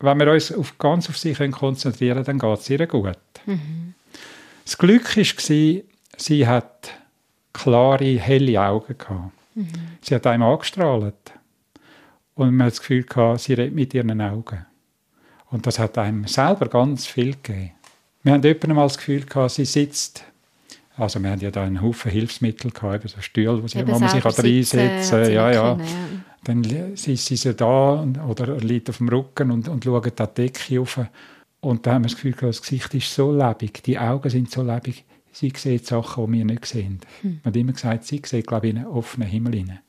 [0.02, 3.18] wenn wir uns auf, ganz auf sie konzentrieren können, dann geht es ihr gut.
[3.46, 3.94] Mhm.
[4.66, 5.24] Das Glück war,
[6.18, 6.92] sie hat
[7.54, 9.32] klare, helle Augen gehabt.
[9.56, 9.68] Mhm.
[10.02, 11.23] Sie hat einem angestrahlt.
[12.36, 14.66] Und man hat das Gefühl gehabt, sie redet mit ihren Augen.
[15.50, 17.72] Und das hat einem selber ganz viel gegeben.
[18.24, 20.26] Wir haben öfter mal das Gefühl gehabt, sie sitzt
[20.96, 24.10] also wir haben ja da einen Haufen Hilfsmittel gehabt, so Stühle, wo, sie, wo man
[24.10, 25.34] sich reinsetzen kann.
[25.34, 25.76] Ja, ja.
[26.46, 26.82] Können, ja.
[26.84, 30.42] Dann ist sie so da oder liegt auf dem Rücken und, und schaut an die
[30.42, 31.00] Decke rauf.
[31.62, 34.62] Und da haben wir das Gefühl, das Gesicht ist so lebendig, die Augen sind so
[34.62, 37.00] lebendig, sie sieht Sachen, die wir nicht sehen.
[37.22, 37.40] Hm.
[37.44, 39.80] Man hat immer gesagt, sie sieht, glaube ich, in einen offenen Himmel hinein.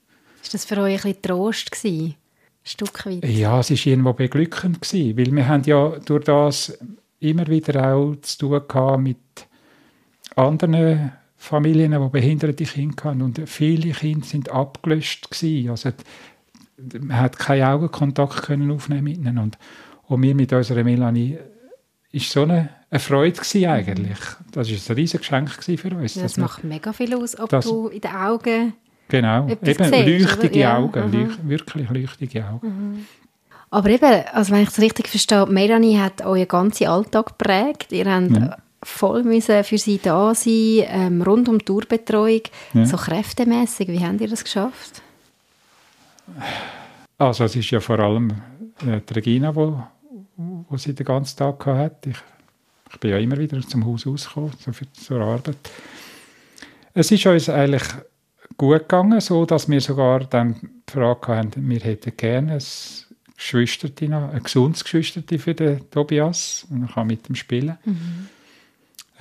[0.42, 2.14] Ist das für euch ein bisschen Trost gewesen?
[2.64, 3.24] Stück weit?
[3.24, 6.78] Ja, es war irgendwo beglückend gewesen, weil wir haben ja durch das
[7.20, 9.18] immer wieder auch zu tun gehabt mit
[10.34, 13.22] anderen Familien, die behinderte Kinder hatten.
[13.22, 15.70] Und viele Kinder sind abgelöscht gewesen.
[15.70, 15.90] Also,
[17.00, 19.38] man hat keinen Augenkontakt können aufnehmen mit ihnen.
[19.38, 19.58] Und,
[20.08, 21.38] wir mit unserer Melanie
[22.12, 24.18] ist so eine, eine Freude gewesen eigentlich.
[24.52, 26.14] Das war ein riesiges Geschenk für uns.
[26.14, 28.74] Ja, das macht wir, mega viel aus, ob du in den Augen
[29.08, 30.78] Genau, eben leuchtige ja.
[30.78, 31.48] Augen, mhm.
[31.48, 32.66] wirklich leuchtige Augen.
[32.66, 33.06] Mhm.
[33.70, 37.92] Aber eben, also wenn ich es richtig verstehe, Melanie hat euren ganzen Alltag geprägt.
[37.92, 42.42] Ihr habt ja voll müssen für sie da sein, ähm, rund um die Tourbetreuung,
[42.74, 42.86] ja.
[42.86, 43.88] so kräftemäßig.
[43.88, 45.02] Wie habt ihr das geschafft?
[47.18, 48.30] Also es ist ja vor allem
[48.86, 49.82] äh, die Regina, wo,
[50.36, 52.10] wo sie den ganzen Tag hatte.
[52.10, 52.16] Ich,
[52.92, 55.56] ich bin ja immer wieder zum Haus rausgekommen, so für, zur Arbeit.
[56.92, 57.82] Es ist uns eigentlich
[58.56, 60.56] gut gegangen, so dass wir sogar dann
[60.88, 62.62] die Frage hatten, wir hätten gerne ein
[63.36, 67.78] Geschwisterchen, ein gesundes Geschwisterchen für den Tobias und er kann mit ihm spielen.
[67.84, 68.28] Mhm.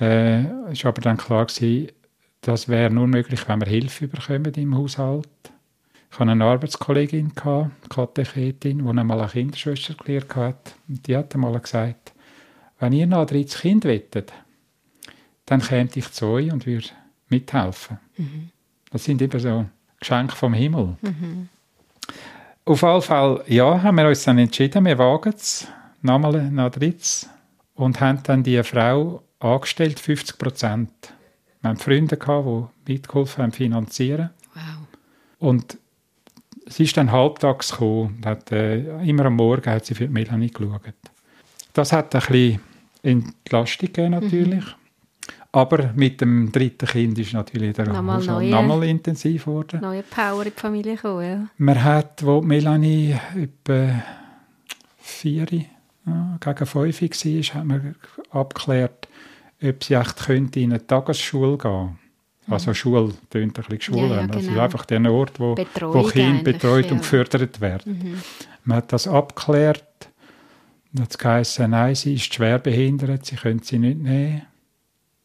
[0.00, 1.88] Äh, es war aber dann klar, gewesen,
[2.40, 5.28] das wäre nur möglich, wenn wir Hilfe bekommen im Haushalt.
[6.10, 10.74] Ich hatte eine Arbeitskollegin, eine Katechetin, die einmal eine Kinderschwester gelernt hat.
[10.86, 12.12] Und die hat einmal gesagt,
[12.78, 14.32] wenn ihr noch ein drittes Kind wettet,
[15.46, 16.88] dann käme ich zu euch und würde
[17.28, 17.98] mithelfen.
[18.16, 18.50] Mhm.
[18.94, 19.66] Das sind eben so
[19.98, 20.96] Geschenke vom Himmel.
[21.02, 21.48] Mhm.
[22.64, 25.66] Auf jeden Fall, ja, haben wir uns dann entschieden, wir wagen es,
[26.00, 27.28] nochmal ein drittes
[27.74, 30.90] und haben dann die Frau angestellt, 50 Prozent.
[31.60, 34.30] Wir haben Freunde, gehabt, die mitgeholfen haben, finanzieren.
[34.54, 34.86] Wow.
[35.40, 35.76] Und
[36.66, 40.12] sie ist dann halbtags gekommen und hat, äh, immer am Morgen hat sie für die
[40.12, 40.82] Melanie geschaut.
[41.72, 42.60] Das hat ein bisschen
[43.02, 44.64] Entlastung gegeben, natürlich.
[44.64, 44.83] Mhm.
[45.54, 49.80] Aber mit dem dritten Kind ist natürlich der nochmal, neue, nochmal intensiv geworden.
[49.80, 51.46] Neue Power in die Familie gekommen, ja.
[51.58, 54.02] Man hat, wo Melanie etwa
[54.98, 55.46] vier,
[56.06, 57.94] ja, gegen fünf war, hat man
[58.30, 59.08] abgeklärt,
[59.62, 61.98] ob sie echt könnte in eine Tagesschule gehen
[62.48, 62.74] also mhm.
[62.74, 64.08] Schule tönt ein bisschen schwul.
[64.10, 64.34] Ja, ja, genau.
[64.36, 66.92] Also einfach der Ort, wo, wo Kinder betreut ja.
[66.92, 67.98] und gefördert werden.
[67.98, 68.22] Mhm.
[68.64, 69.84] Man hat das abgeklärt.
[70.92, 74.42] Dann hat es geheißen, nein, sie ist schwer behindert, sie können sie nicht nehmen.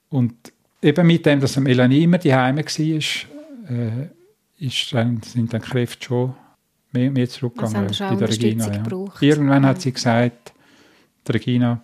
[0.09, 0.33] Und
[0.81, 4.09] eben mit dem, dass Melanie immer die Heime war, äh,
[4.57, 6.33] ist dann, sind dann Kräfte schon
[6.91, 8.71] mehr, mehr zurückgegangen bei der Regina.
[8.71, 9.05] Ja.
[9.21, 10.53] Irgendwann hat sie gesagt,
[11.27, 11.83] Regina,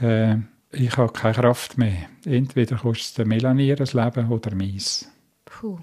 [0.00, 0.36] äh,
[0.72, 2.08] ich habe keine Kraft mehr.
[2.24, 5.10] Entweder kostet es Melanie das Leben oder meins.
[5.44, 5.78] Puh.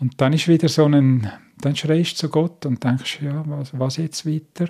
[0.00, 3.78] Und dann ist wieder so ein, dann schreist du zu Gott und denkst, ja, was,
[3.78, 4.68] was jetzt weiter?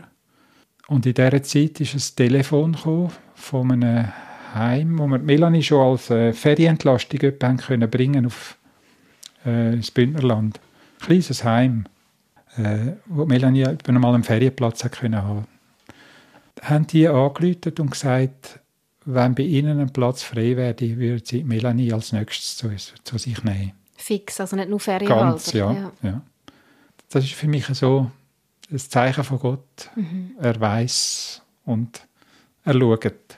[0.88, 2.76] Und in dieser Zeit ist ein Telefon
[3.34, 4.08] von einem
[4.54, 8.56] Heim, wo wir Melanie schon als äh, Ferienentlastung haben können bringen auf
[9.44, 10.60] äh, ins Bündnerland.
[11.00, 11.84] Ein kleines Heim,
[12.56, 15.46] äh, wo Melanie über einmal einen Ferienplatz hat können haben.
[16.62, 18.60] Haben die angerufen und gesagt,
[19.06, 22.70] wenn bei ihnen ein Platz frei wäre, würde sie Melanie als nächstes zu,
[23.02, 23.72] zu sich nehmen.
[23.96, 25.30] Fix, also nicht nur Ferienhalter.
[25.30, 25.92] Ganz, ja, ja.
[26.02, 26.22] ja.
[27.10, 28.10] Das ist für mich so
[28.70, 29.90] ein Zeichen von Gott.
[29.96, 30.32] Mhm.
[30.38, 32.00] Er weiß und
[32.64, 33.29] er schaut.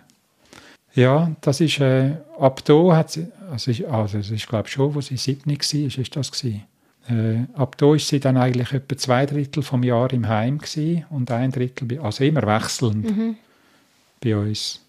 [0.95, 5.01] Ja, das ist, äh, ab da hat sie, also, ich, also ich glaube schon, wo
[5.01, 6.65] sie sieben war, ist, ist das gewesen.
[7.09, 11.05] Äh, ab da ist sie dann eigentlich etwa zwei Drittel vom Jahr im Heim gewesen
[11.11, 13.37] und ein Drittel, also immer wechselnd mhm.
[14.23, 14.81] bei uns.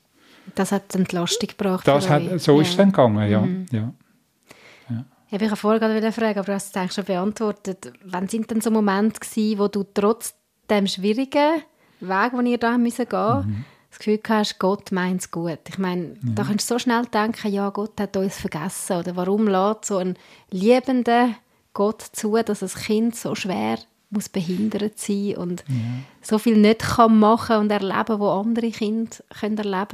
[0.56, 1.88] Das hat Entlastung gebracht.
[1.88, 3.42] Das hat, so ist es dann gegangen, ja.
[3.42, 3.66] Mhm.
[3.72, 3.94] ja.
[4.90, 5.06] ja.
[5.32, 7.94] Ich wollte vorher gerade fragen, aber du hast es eigentlich schon beantwortet.
[8.04, 10.36] Wann sind denn so Momente gewesen, wo du trotz
[10.70, 11.64] dem schwierigen
[12.02, 13.66] Weg, den ihr da gehen müssen, mhm.
[13.94, 15.60] Das Gefühl hast, Gott meint es gut.
[15.70, 16.32] Ich meine, ja.
[16.36, 18.98] da kannst du so schnell denken, ja, Gott hat uns vergessen.
[18.98, 20.18] Oder warum lässt so ein
[20.50, 21.30] liebender
[21.74, 23.78] Gott zu, dass ein Kind so schwer
[24.10, 25.76] muss behindert sein und ja.
[26.22, 29.88] so viel nicht kann machen und erleben, wo andere Kinder können erleben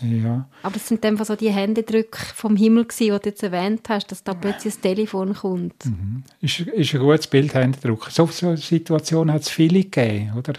[0.00, 0.22] können.
[0.22, 0.48] Ja.
[0.62, 4.10] Aber es sind einfach so die Händedrücke vom Himmel gewesen, die du jetzt erwähnt hast,
[4.10, 5.84] dass da plötzlich das Telefon kommt.
[5.84, 6.22] Mhm.
[6.40, 8.08] Ist, ist ein gutes Bild, Händedruck.
[8.10, 10.54] So, so Situationen hat es viele gegeben, oder?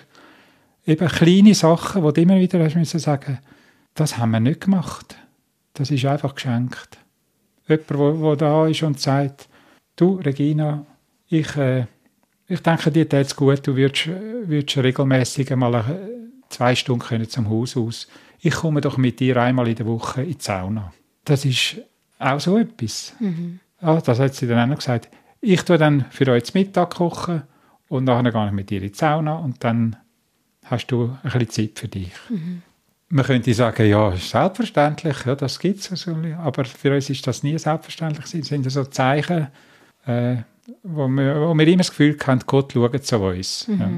[0.86, 3.40] Eben kleine Sachen, wo du immer wieder hast müssen sagen,
[3.94, 5.18] das haben wir nicht gemacht.
[5.74, 6.98] Das ist einfach geschenkt.
[7.68, 9.48] Jemand, der da ist und sagt,
[9.96, 10.86] du, Regina,
[11.28, 11.86] ich, äh,
[12.48, 15.84] ich denke, dir es gut, du würdest, würdest regelmäßig mal äh,
[16.50, 18.08] zwei Stunden können zum Haus aus
[18.42, 20.92] ich komme doch mit dir einmal in der Woche in die Sauna.
[21.24, 21.78] Das ist
[22.20, 23.14] auch so etwas.
[23.20, 23.60] Mhm.
[23.82, 25.10] Ja, das hat sie dann auch noch gesagt.
[25.40, 27.44] Ich tue dann für euch Mittag kochen
[27.88, 29.96] und nachher gehe ich mit dir in die Sauna und dann
[30.66, 32.12] hast du ein bisschen Zeit für dich.
[32.30, 32.62] Mhm.
[33.10, 36.08] Man könnte sagen, ja, selbstverständlich, ja, das gibt es.
[36.08, 38.34] Aber für uns ist das nie selbstverständlich.
[38.34, 39.48] Es sind so Zeichen,
[40.06, 40.38] äh,
[40.84, 43.68] wo, wir, wo wir immer das Gefühl haben, Gott schaut zu uns.
[43.68, 43.80] Mhm.
[43.80, 43.90] Ja.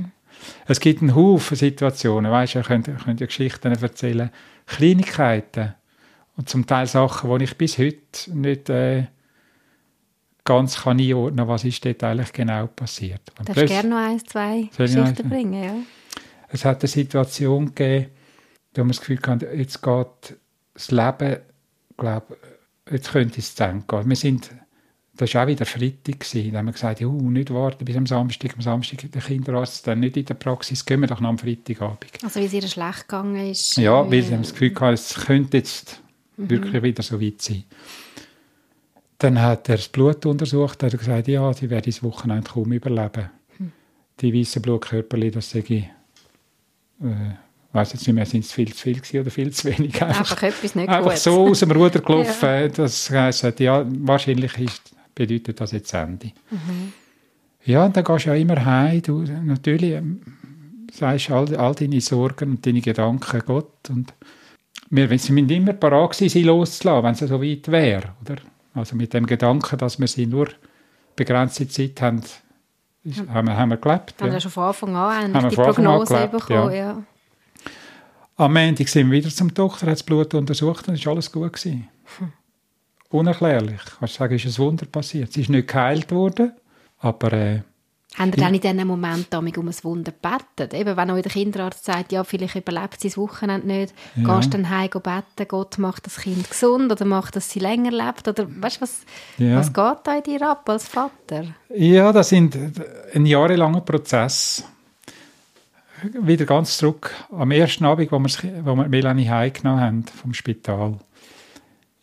[0.66, 4.30] Es gibt einen Haufen Situationen, weißt du, ihr könnt, könnt ja Geschichten erzählen,
[4.66, 5.76] Kleinigkeiten
[6.36, 7.98] und zum Teil Sachen, die ich bis heute
[8.34, 9.06] nicht äh,
[10.44, 13.22] ganz kann einordnen kann, was ist dort eigentlich genau passiert.
[13.40, 15.76] Und Darfst du gerne noch ein, zwei Geschichten bringen, ja?
[16.54, 18.12] Es hat eine Situation gegeben,
[18.74, 20.38] da wir das Gefühl gehabt, jetzt geht
[20.74, 21.38] das Leben,
[21.98, 22.38] glaube
[22.90, 24.10] jetzt könnte es zu Ende gehen.
[24.10, 24.50] Wir sind
[25.16, 26.26] das war auch wieder Freitag.
[26.52, 28.56] Da haben wir gesagt, ja, nicht warten bis am Samstag.
[28.56, 30.84] Am Samstag der Kinderarzt dann nicht in der Praxis.
[30.84, 32.06] Gehen wir doch noch am Freitagabend.
[32.24, 33.78] Also weil es ihr schlecht gegangen ist?
[33.78, 36.02] Ja, weil sie haben das Gefühl hatten, es könnte jetzt
[36.38, 36.50] mhm.
[36.50, 37.64] wirklich wieder so weit sein.
[39.20, 42.72] Dann hat er das Blut untersucht und hat gesagt, ja, sie werden das Wochenende kaum
[42.72, 43.30] überleben.
[43.60, 43.72] Mhm.
[44.20, 45.86] Die weißen Blutkörperchen, das sage ich,
[47.02, 47.34] äh,
[47.70, 50.00] ich weiß jetzt nicht mehr, sind es viel zu viel oder viel zu wenig.
[50.02, 51.18] Einfach, einfach etwas nicht Einfach gut.
[51.18, 52.38] so aus dem Ruder gelaufen.
[52.50, 52.68] ja.
[52.68, 56.32] Das heisst, ja, wahrscheinlich ist bedeutet das jetzt Ende.
[56.50, 56.94] Mhm.
[57.66, 59.02] Ja, und dann gehst du ja immer heim.
[59.02, 60.22] Du, natürlich ähm,
[60.92, 63.90] sagst all, all deine Sorgen und deine Gedanken Gott.
[63.90, 64.14] Und
[64.90, 68.14] wir sind immer parat gewesen, sie loszulassen, wenn es so weit wäre.
[68.22, 68.38] Oder?
[68.74, 70.50] Also mit dem Gedanken, dass wir sie nur
[71.16, 72.22] begrenzte Zeit haben,
[73.04, 73.28] ist, ja.
[73.28, 74.16] haben, wir, haben wir gelebt.
[74.20, 74.34] Haben ja.
[74.34, 76.72] wir schon von Anfang an haben die Prognose gelebt, bekommen.
[76.72, 76.78] Ja.
[76.78, 77.04] ja.
[78.36, 81.54] Am Ende sind wir wieder zum Doktor, hat das Blut untersucht und ist alles gut
[81.54, 81.88] gewesen.
[82.18, 82.34] Hm
[83.14, 83.82] unerklärlich.
[84.00, 85.32] Kannst du sagen, ist ein Wunder passiert.
[85.32, 86.54] Sie ist nicht geheilt worden,
[87.00, 87.34] aber...
[87.34, 87.62] Äh,
[88.18, 90.76] haben Sie dann in diesem Moment um ein Wunder gebeten?
[90.76, 94.36] Eben, wenn euch der Kinderarzt sagt, ja, vielleicht überlebt sie das Wochenende nicht, ja.
[94.36, 97.92] gehst du dann heim beten, Gott macht das Kind gesund oder macht, dass sie länger
[97.92, 98.28] lebt?
[98.28, 99.02] Oder weißt, was,
[99.38, 99.58] ja.
[99.58, 101.46] was geht da in dir ab als Vater?
[101.74, 102.56] Ja, das ist
[103.14, 104.64] ein jahrelanger Prozess.
[106.04, 111.00] Wieder ganz zurück am ersten Abend, wo wir, wo wir Melanie heimgenommen haben vom Spital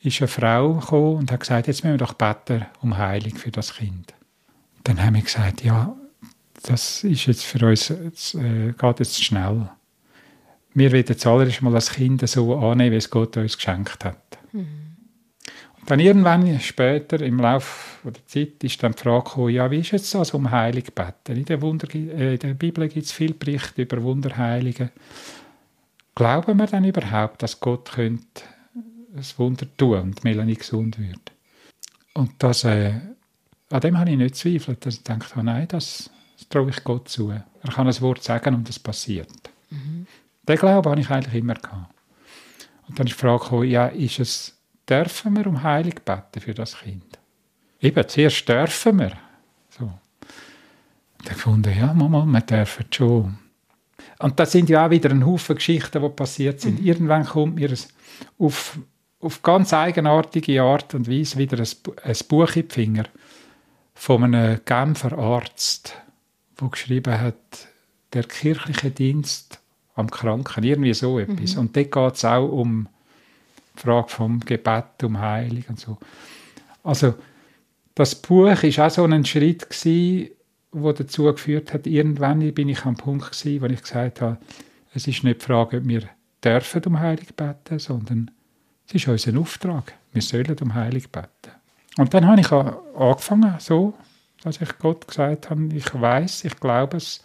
[0.02, 3.50] ist eine Frau gekommen und hat gesagt, jetzt müssen wir doch beten um Heilung für
[3.50, 4.14] das Kind.
[4.84, 5.94] Dann haben wir gesagt, ja,
[6.62, 9.68] das ist jetzt für uns, jetzt, äh, geht jetzt schnell.
[10.74, 14.38] Wir werden jetzt allererst mal das Kind so annehmen, wie es Gott uns geschenkt hat.
[14.52, 14.80] Mhm.
[15.80, 19.78] Und dann irgendwann später im Laufe der Zeit ist dann die Frage gekommen, ja, wie
[19.80, 21.38] ist jetzt das um Heilung beten?
[21.38, 24.90] In der, Wunder, äh, in der Bibel gibt es viele Berichte über Wunderheilungen.
[26.14, 28.42] Glauben wir dann überhaupt, dass Gott könnte
[28.74, 31.32] ein Wunder tun und Melanie gesund wird.
[32.14, 32.92] Und das, äh,
[33.70, 36.82] an dem habe ich nicht zweifelt, dass ich dachte, oh nein, das, das traue ich
[36.84, 37.30] Gott zu.
[37.30, 39.28] Er kann ein Wort sagen und es passiert.
[39.68, 40.06] Mhm.
[40.48, 41.94] Den Glauben habe ich eigentlich immer gehabt.
[42.88, 46.54] Und dann ist die Frage gekommen, ja, ist es, dürfen wir um Heilung beten für
[46.54, 47.18] das Kind?
[47.80, 49.12] Eben, zuerst dürfen wir.
[49.68, 49.84] So.
[49.84, 49.92] Und
[51.24, 53.38] dann gefunden, ja, Mama, wir dürfen schon.
[54.18, 56.80] Und das sind ja auch wieder ein Haufen Geschichten, die passiert sind.
[56.80, 56.86] Mhm.
[56.86, 57.72] Irgendwann kommt mir
[58.38, 58.78] auf,
[59.20, 61.68] auf ganz eigenartige Art und Weise wieder ein,
[62.02, 63.04] ein Buch in die Finger
[63.94, 65.94] von einem Genfer Arzt,
[66.60, 67.68] der geschrieben hat,
[68.12, 69.60] der kirchliche Dienst
[69.94, 71.54] am Kranken, irgendwie so etwas.
[71.54, 71.60] Mhm.
[71.60, 72.88] Und dort geht es auch um
[73.76, 75.98] die Frage vom Gebet, um Heilung und so.
[76.82, 77.14] Also,
[77.94, 80.30] das Buch war auch so ein Schritt, gewesen,
[80.72, 84.38] der dazu geführt hat, irgendwann bin ich am Punkt gewesen, wo ich gesagt habe,
[84.94, 86.02] es ist nicht die Frage, ob wir
[86.42, 88.30] dürfen um Heilung beten, sondern
[88.86, 89.92] es ist unser Auftrag.
[90.12, 91.52] Wir sollen um Heilung beten.
[91.96, 93.94] Und dann habe ich angefangen, so,
[94.42, 97.22] dass ich Gott gesagt habe, ich weiß, ich glaube es,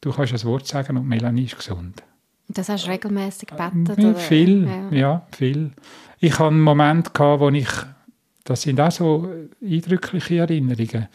[0.00, 2.02] du kannst ein Wort sagen und Melanie ist gesund.
[2.48, 3.98] Das hast du regelmäßig gebetet?
[3.98, 4.90] Äh, viel, ja.
[4.90, 5.26] ja.
[5.36, 5.72] viel.
[6.18, 7.68] Ich hatte einen Moment, gehabt, wo ich,
[8.44, 9.30] das sind auch so
[9.62, 11.08] eindrückliche Erinnerungen,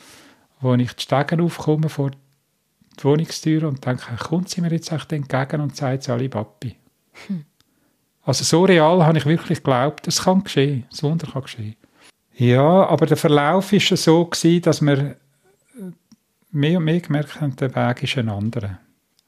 [0.62, 5.12] wo ich die Stegen aufkomme vor die Wohnungstür und denke, kommt sie mir jetzt echt
[5.12, 6.76] entgegen und sagt alle Papi.
[7.28, 7.46] Hm.
[8.22, 11.76] Also so real habe ich wirklich geglaubt, es kann geschehen, das Wunder kann geschehen.
[12.36, 15.18] Ja, aber der Verlauf war so gewesen, dass wir
[16.54, 18.80] mehr und mehr gemerkt haben, der Weg ist ein anderer.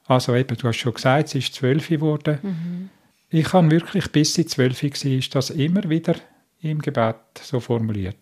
[0.06, 2.38] Also eben, du hast schon gesagt, es ist zwölf geworden.
[2.42, 2.90] Mhm.
[3.28, 6.14] Ich habe wirklich, bis sie zwölf war, das immer wieder
[6.60, 8.16] im Gebet so formuliert.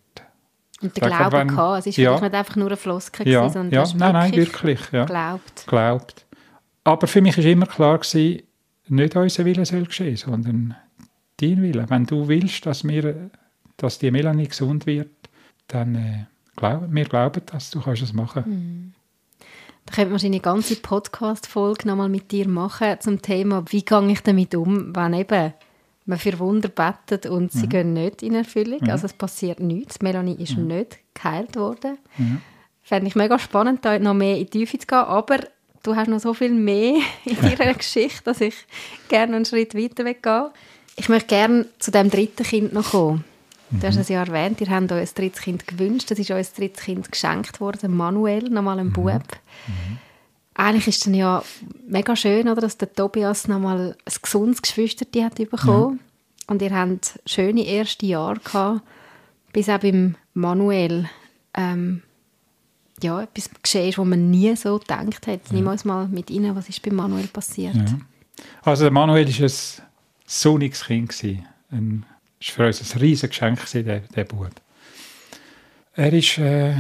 [0.80, 1.80] Und der Glaube wenn, gehabt.
[1.80, 5.04] Es ist ja, nicht einfach nur ein Floskel, ja, sondern ja, nein, nein, wirklich, ja.
[5.04, 5.66] Glaubt.
[5.66, 6.26] glaubt.
[6.84, 8.42] Aber für mich war immer klar, gewesen,
[8.88, 10.74] nicht unser Wille soll geschehen, sondern
[11.40, 11.86] dein Wille.
[11.88, 13.30] Wenn du willst, dass, wir,
[13.76, 15.10] dass die Melanie gesund wird,
[15.68, 16.26] dann
[16.60, 18.44] wir glauben das, du kannst es machen.
[18.46, 18.94] Mhm.
[19.86, 24.22] Da könnte man eine ganze Podcast-Folge nochmal mit dir machen zum Thema, wie gehe ich
[24.22, 25.52] damit um, wenn eben
[26.06, 27.68] man für Wunder betet und sie mhm.
[27.68, 28.80] gehen nicht in Erfüllung.
[28.82, 28.90] Mhm.
[28.90, 30.02] Also es passiert nichts.
[30.02, 30.68] Melanie ist mhm.
[30.68, 31.98] nicht geheilt worden.
[32.18, 32.40] Mhm.
[32.82, 34.98] Fände ich mega spannend, da noch mehr in die Tiefe zu gehen.
[34.98, 35.38] Aber
[35.82, 38.54] du hast noch so viel mehr in deiner Geschichte, dass ich
[39.08, 40.50] gerne einen Schritt weiter gehen
[40.96, 43.24] Ich möchte gerne zu dem dritten Kind noch kommen.
[43.80, 46.10] Du hast es ja erwähnt, ihr habt euch ein drittes Kind gewünscht.
[46.10, 48.92] Das ist euch ein drittes Kind geschenkt worden, Manuel, nochmal ein mhm.
[48.92, 49.22] Bub.
[49.66, 49.98] Mhm.
[50.54, 51.42] Eigentlich ist es ja
[51.86, 55.98] mega schön, oder, dass der Tobias nochmal ein gesundes Geschwister hat bekommen.
[55.98, 56.52] Ja.
[56.52, 58.82] Und ihr habt schöne erste Jahre gehabt,
[59.52, 61.08] bis auch beim Manuel
[61.54, 62.02] ähm,
[63.02, 65.40] ja, etwas geschehen ist, was man nie so gedacht hat.
[65.48, 65.52] Ja.
[65.52, 67.74] Nimm uns mal mit Ihnen, was ist bei Manuel passiert?
[67.74, 67.98] Ja.
[68.62, 69.52] Also der Manuel war ein
[70.26, 71.24] sonniges Kind.
[71.70, 72.06] Ein
[72.44, 74.50] das war für uns ein riesiges Geschenk, der, der Bub.
[75.94, 76.74] Er ist äh,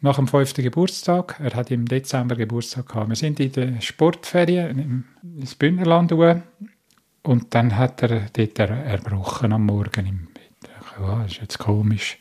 [0.00, 3.08] nach dem fünften Geburtstag, er hat im Dezember Geburtstag gehabt.
[3.08, 5.04] Wir sind in der Sportferien im,
[5.38, 10.70] ins Bündnerland und dann hat er dort erbrochen am Morgen im Bett.
[10.98, 12.18] Ja, das ist jetzt komisch.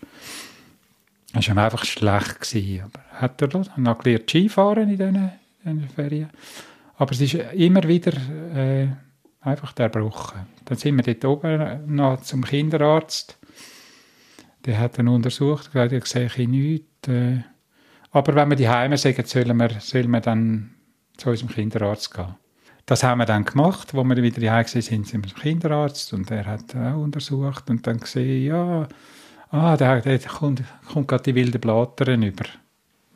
[1.34, 2.42] Es war einfach schlecht.
[2.42, 2.84] Gewesen.
[2.84, 5.32] Aber hat er noch gelernt Skifahren in diesen,
[5.64, 6.30] diesen Ferien.
[6.98, 8.14] Aber es ist immer wieder...
[8.54, 8.88] Äh,
[9.48, 10.42] einfach erbrochen.
[10.66, 13.38] Dann sind wir dort oben noch zum Kinderarzt.
[14.66, 17.08] Der hat dann untersucht, gesagt, ich sehe nichts.
[17.08, 17.40] Äh,
[18.12, 20.72] aber wenn wir die Heime sagen, sollen wir, sollen wir dann
[21.18, 22.36] zu unserem Kinderarzt gehen.
[22.86, 26.32] Das haben wir dann gemacht, wo wir wieder die Heime sind, wir zum Kinderarzt und
[26.32, 28.88] er hat auch untersucht und dann gesehen, ja,
[29.52, 32.46] ah, da, da kommt, kommt gerade die wilden Blattern über.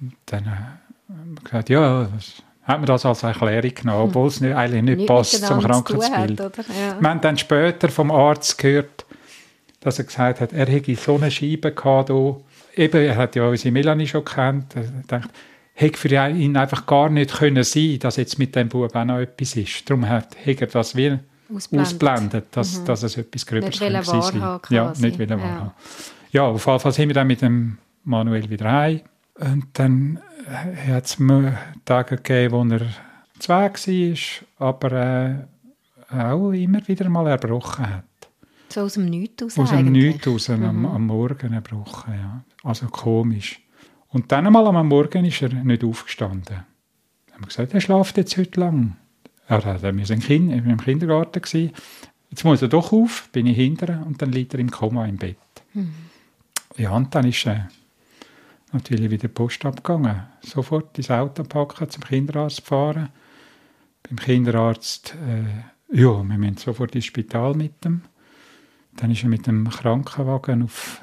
[0.02, 4.41] Und dann haben wir gesagt, ja, was, hat man das als Erklärung genommen, obwohl es
[4.41, 6.39] nicht, eigentlich nicht, nicht passt zum Krankheitsbild.
[6.39, 6.99] Hat, ja.
[6.99, 9.05] Wir haben dann später vom Arzt gehört,
[9.79, 12.10] dass er gesagt hat, er hätte so eine Scheibe gehabt.
[12.10, 12.38] Hier.
[12.75, 14.75] Eben, er hat ja unsere Melanie schon kennt.
[14.75, 15.29] Er dachte,
[15.73, 19.19] hätte für ihn einfach gar nicht können sein, dass jetzt mit dem Bub auch noch
[19.19, 19.89] etwas ist.
[19.89, 21.19] Darum hat er das will
[21.53, 22.86] ausblendet, ausblendet, dass, mhm.
[22.86, 24.60] dass es etwas Gröberes sein.
[24.69, 25.73] Ja, nicht will ja.
[26.31, 29.01] Ja, auf jeden Fall sind wir dann mit dem Manuel wieder heim.
[29.36, 30.20] Und dann
[30.88, 31.17] hat es
[31.86, 32.82] Tage gegeben, wo er
[33.39, 35.48] zwei war, aber
[36.12, 38.06] äh, auch immer wieder mal erbrochen hat.
[38.70, 40.63] So aus dem Nichts raus Aus dem Nichts raus, mhm.
[40.63, 42.44] am, am, Morgen erbrochen, ja.
[42.63, 43.60] Also komisch.
[44.10, 46.46] Und dann einmal am Morgen ist er nicht aufgestanden.
[46.46, 48.98] Dann haben wir gesagt, er schläft jetzt heute lang.
[49.48, 51.42] Er war kind, im Kindergarten.
[51.42, 51.71] Gewesen.
[52.29, 55.17] Jetzt muss er doch auf, bin ich hinterher und dann liegt er im Koma im
[55.17, 55.38] Bett.
[55.73, 55.94] Mhm.
[56.77, 57.69] Ja, und dann ist er
[58.74, 60.24] natürlich wieder Post abgegangen.
[60.42, 63.10] Sofort ins Auto packen, zum Kinderarzt fahren.
[64.04, 68.02] Beim Kinderarzt, äh, ja, wir müssen sofort ins Spital mit ihm.
[68.96, 71.02] Dann ist er mit dem Krankenwagen auf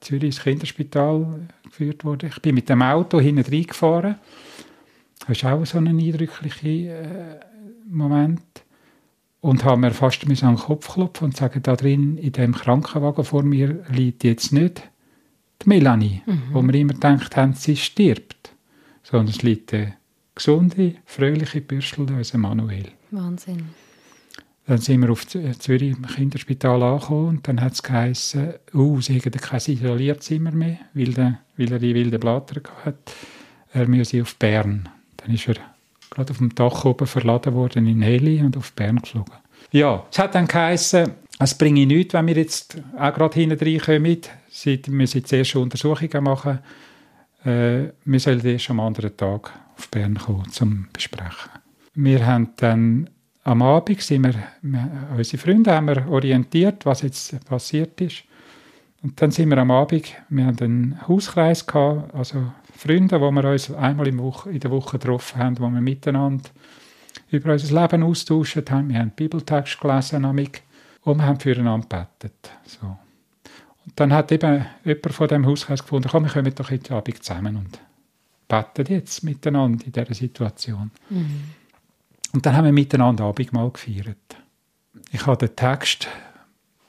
[0.00, 2.28] Zürich ins Kinderspital geführt wurde.
[2.28, 4.16] Ich bin mit dem Auto hinten reingefahren.
[5.20, 7.40] Das ist auch so ein eindrücklicher äh,
[7.86, 8.42] Moment.
[9.42, 13.24] Und habe mir fast an den Kopf klopfen und sagen, da drin, in dem Krankenwagen
[13.24, 14.82] vor mir, liegt jetzt nicht
[15.62, 16.42] die Melanie, mhm.
[16.52, 18.52] wo wir immer gedacht haben, sie stirbt.
[19.02, 19.94] Sondern es liegt der
[20.34, 22.88] gesunde, fröhliche Bürstel, unser Manuel.
[23.10, 23.70] Wahnsinn.
[24.66, 29.18] Dann sind wir auf Zürich im Kinderspital angekommen und dann hat es geheißen, uh, sie
[29.18, 33.12] haben kein Isolierzimmer mehr, weil, der, weil er die wilden Blatter hat.
[33.72, 34.88] Er müsse auf Bern.
[35.16, 35.56] Dann ist er
[36.10, 39.34] gerade auf dem Dach oben verladen worden in Heli und auf Bern geflogen.
[39.72, 44.18] Ja, es hat dann geheißen, es bringe nichts, wenn wir jetzt auch gerade hinten reinkommen.
[44.50, 46.58] Sie müssen zuerst Untersuchungen machen.
[47.44, 51.50] Äh, wir sollen erst am anderen Tag auf Bern kommen, zum Besprechen.
[51.94, 53.08] Wir haben dann
[53.42, 58.24] am Abend sind wir, wir, unsere Freunde haben wir orientiert, was jetzt passiert ist.
[59.02, 63.44] Und dann sind wir am Abend, wir haben einen Hauskreis gehabt, also Freunde, wo wir
[63.44, 66.50] uns einmal in der Woche getroffen haben, wo wir miteinander
[67.30, 68.90] über unser Leben austauscht haben.
[68.90, 72.50] Wir haben Bibeltext gelesen und wir haben füreinander gebetet.
[72.64, 72.98] So.
[73.86, 77.22] Und dann hat eben jemand von dem Hauskreis gefunden, komm, wir kommen doch heute Abend
[77.22, 77.80] zusammen und
[78.46, 80.90] beten jetzt miteinander in dieser Situation.
[81.08, 81.44] Mhm.
[82.32, 84.36] Und dann haben wir miteinander Abendmahl gefeiert.
[85.12, 86.08] Ich habe den Text,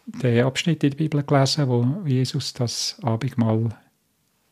[0.05, 3.69] den Abschnitt in der Bibel gelesen, wo Jesus das Abendmahl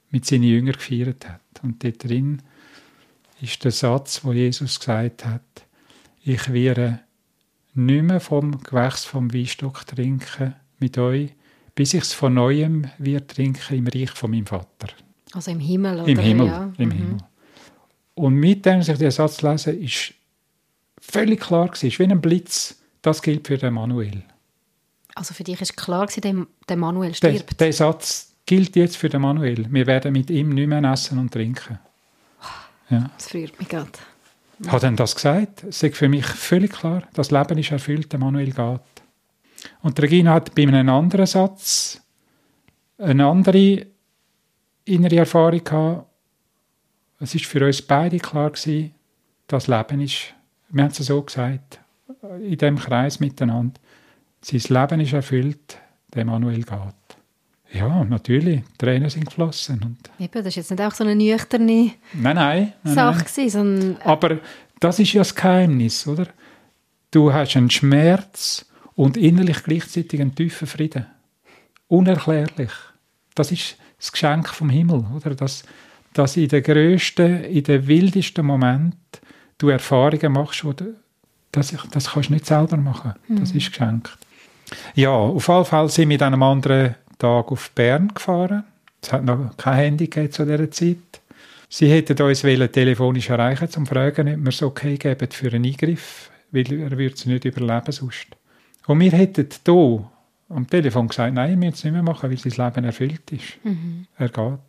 [0.10, 1.42] mit seinen Jüngern gefeiert hat.
[1.62, 2.42] Und dort drin
[3.42, 5.42] ist der Satz, wo Jesus gesagt hat,
[6.24, 7.00] ich werde
[7.74, 11.32] nicht mehr vom Gewächs vom Weinstock trinken mit euch,
[11.76, 14.88] bis ich es von neuem wird trinken im Reich von meinem Vater.
[15.34, 16.08] Also im Himmel, oder?
[16.08, 16.74] Im Himmel, ja.
[16.78, 16.92] im mhm.
[16.92, 17.18] Himmel.
[18.16, 20.14] Und mit dem, dass ich den Satz lese, ist
[21.00, 24.24] völlig klar gewesen, wie ein Blitz, das gilt für den Manuel.
[25.16, 27.60] Also für dich ist klar gewesen, der Manuel stirbt?
[27.60, 29.72] Der, der Satz gilt jetzt für den Manuel.
[29.72, 31.80] Wir werden mit ihm nicht mehr essen und trinken.
[32.90, 33.10] Ja.
[33.16, 33.92] Das friert mich gerade.
[34.68, 35.64] Hat er das gesagt?
[35.64, 38.82] Es ist für mich völlig klar, das Leben ist erfüllt, der Manuel geht.
[39.82, 42.02] Und Regina hat bei einem anderen Satz
[42.98, 43.86] eine andere
[44.86, 46.06] innere Erfahrung gehabt.
[47.20, 48.94] Es ist für uns beide klar gewesen,
[49.48, 50.34] das Leben ist,
[50.70, 51.80] wir haben es so gesagt,
[52.42, 53.80] in dem Kreis miteinander,
[54.42, 55.78] sein Leben ist erfüllt,
[56.14, 56.96] der Manuel geht.
[57.72, 58.64] Ja, natürlich.
[58.78, 59.82] Tränen sind geflossen.
[59.84, 63.98] Und Eben, das ist jetzt nicht auch so eine nüchterne nein, nein, nein, Sache sondern...
[64.04, 64.40] Aber
[64.80, 66.28] das ist ja das Geheimnis, oder?
[67.12, 68.66] Du hast einen Schmerz
[69.00, 71.06] und innerlich gleichzeitig einen tiefen Frieden.
[71.88, 72.72] Unerklärlich.
[73.34, 75.36] Das ist das Geschenk vom Himmel, oder?
[75.36, 75.64] Dass,
[76.12, 78.98] dass in den grössten, in den wildesten Moment
[79.58, 80.96] du Erfahrungen machst, wo du,
[81.54, 83.14] das, das kannst du nicht selber machen.
[83.30, 83.60] Das mhm.
[83.60, 84.18] ist geschenkt.
[84.96, 88.66] Ja, auf jeden Fall sind wir in einem anderen Tag auf Bern gefahren.
[89.02, 91.22] Es hat noch kein Handy gegeben zu dieser Zeit.
[91.70, 95.64] Sie hätten uns telefonisch erreichen, um zu fragen, ob wir es okay geben für einen
[95.64, 98.28] Eingriff, weil er würde es nicht überleben sonst.
[98.90, 100.10] Und wir hätten hier
[100.50, 103.64] am Telefon gesagt, nein, wir müssen es nicht mehr machen, weil sein Leben erfüllt ist.
[103.64, 104.08] Mhm.
[104.18, 104.38] Er geht.
[104.38, 104.60] Aber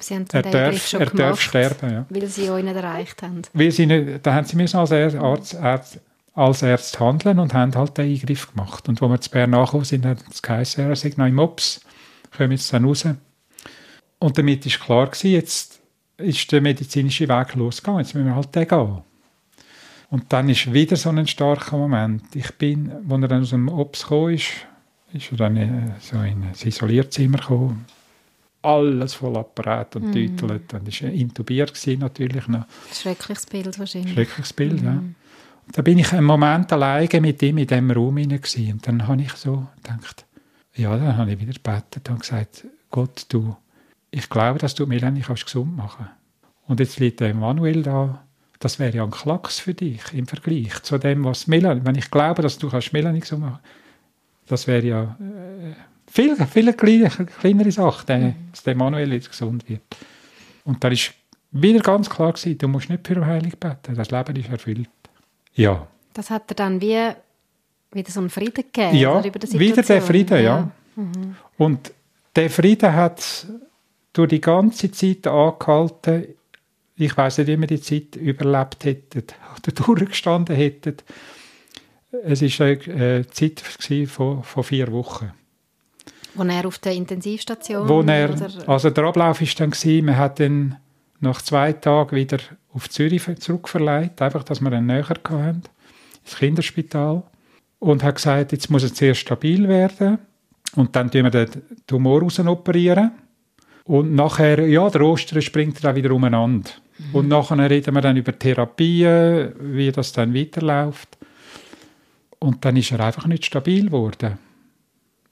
[0.00, 2.06] Sie haben er darf, schon er gemacht, darf sterben, ja.
[2.08, 3.42] weil Sie euch nicht erreicht haben.
[3.52, 6.00] Weil sie nicht, da haben Sie müssen als Arzt, Arzt,
[6.34, 8.88] als Ärzte handeln und haben halt den Eingriff gemacht.
[8.88, 11.82] Und wo wir zu Bern nachgekommen sind, hat es geheißen, er sagt, nein, Mops,
[12.36, 13.06] kommen jetzt dann raus.
[14.18, 15.80] Und damit ist klar gewesen, jetzt
[16.16, 19.02] ist der medizinische Weg losgegangen, jetzt müssen wir halt den gehen.
[20.12, 22.36] Und dann ist wieder so ein starker Moment.
[22.36, 24.50] Ich bin, als er dann aus dem Ops gekommen ist,
[25.14, 27.86] ist er dann äh, so in ein Isolierzimmer gekommen.
[28.60, 30.12] Alles voll Apparat und mhm.
[30.12, 30.74] Tütelt.
[30.74, 32.66] Und war intubiert gewesen, natürlich noch.
[32.92, 34.12] Schreckliches Bild wahrscheinlich.
[34.12, 34.86] Schreckliches Bild, mhm.
[34.86, 35.02] ja.
[35.72, 38.42] Da bin ich einen Moment alleine mit ihm in diesem Raum hinein.
[38.70, 40.26] Und dann habe ich so gedacht,
[40.74, 43.56] ja, dann habe ich wieder gebetet und gesagt, Gott, du,
[44.10, 46.10] ich glaube, dass du Melanie kannst gesund machen
[46.66, 48.22] Und jetzt liegt der Manuel da.
[48.62, 52.10] Das wäre ja ein Klacks für dich im Vergleich zu dem, was Melanie, wenn ich
[52.10, 53.60] glaube, dass du kannst Melanie gesund machen
[54.46, 55.74] das wäre ja äh,
[56.10, 58.34] viel, viel kleine, kleinere Sache, der, mhm.
[58.50, 59.82] dass der Manuel jetzt gesund wird.
[60.64, 61.12] Und da ist
[61.50, 64.88] wieder ganz klar gewesen, du musst nicht für Heilung beten, das Leben ist erfüllt.
[65.54, 65.86] Ja.
[66.14, 67.12] Das hat er dann wie
[67.92, 68.96] wieder so einen Frieden gegeben?
[68.96, 70.42] Ja, wieder der Frieden, ja.
[70.42, 70.70] ja.
[70.96, 71.36] Mhm.
[71.58, 71.92] Und
[72.36, 73.46] der Frieden hat
[74.12, 76.26] durch die ganze Zeit angehalten.
[76.96, 79.24] Ich weiß nicht, wie wir die Zeit überlebt hätten
[79.56, 80.96] oder durchgestanden hätten.
[82.24, 83.60] Es war eine Zeit
[84.06, 85.32] von, von vier Wochen.
[86.34, 88.34] Wo er auf der Intensivstation Wo er,
[88.66, 90.76] Also der Ablauf war dann, gewesen, man hat dann
[91.20, 92.38] nach zwei Tagen wieder
[92.72, 95.62] auf Zürich zurückverleiht, einfach, dass wir einen näher hatten,
[96.24, 97.22] ins Kinderspital.
[97.78, 100.18] Und hat gesagt, jetzt muss er zuerst stabil werden
[100.76, 101.48] und dann tun wir den
[101.86, 103.12] Tumor raus operieren.
[103.84, 106.70] Und nachher, ja, der Ostern springt dann wieder umeinander.
[107.08, 107.14] Mhm.
[107.14, 111.18] Und nachher reden wir dann über Therapien, wie das dann weiterläuft.
[112.38, 114.38] Und dann ist er einfach nicht stabil geworden.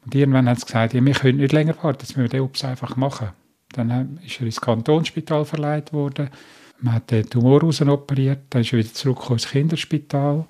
[0.05, 2.43] Und irgendwann haben sie gesagt, ja, wir können nicht länger warten, das müssen wir den
[2.43, 3.31] Ups einfach machen.
[3.73, 6.31] Dann ist er ins Kantonsspital verleiht worden.
[6.81, 10.47] Man hat den Tumor operiert, dann ist er wieder zurück ins Kinderspital.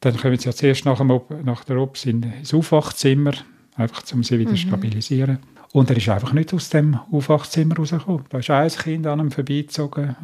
[0.00, 3.32] Dann kommen sie ja zuerst nach, dem, nach der Ops ins Aufwachzimmer,
[3.76, 4.56] einfach um sie wieder mhm.
[4.56, 5.38] stabilisieren.
[5.74, 8.26] Und er ist einfach nicht aus dem Aufwachzimmer rausgekommen.
[8.28, 10.14] Da ist ein Kind an ihm vorbeigezogen,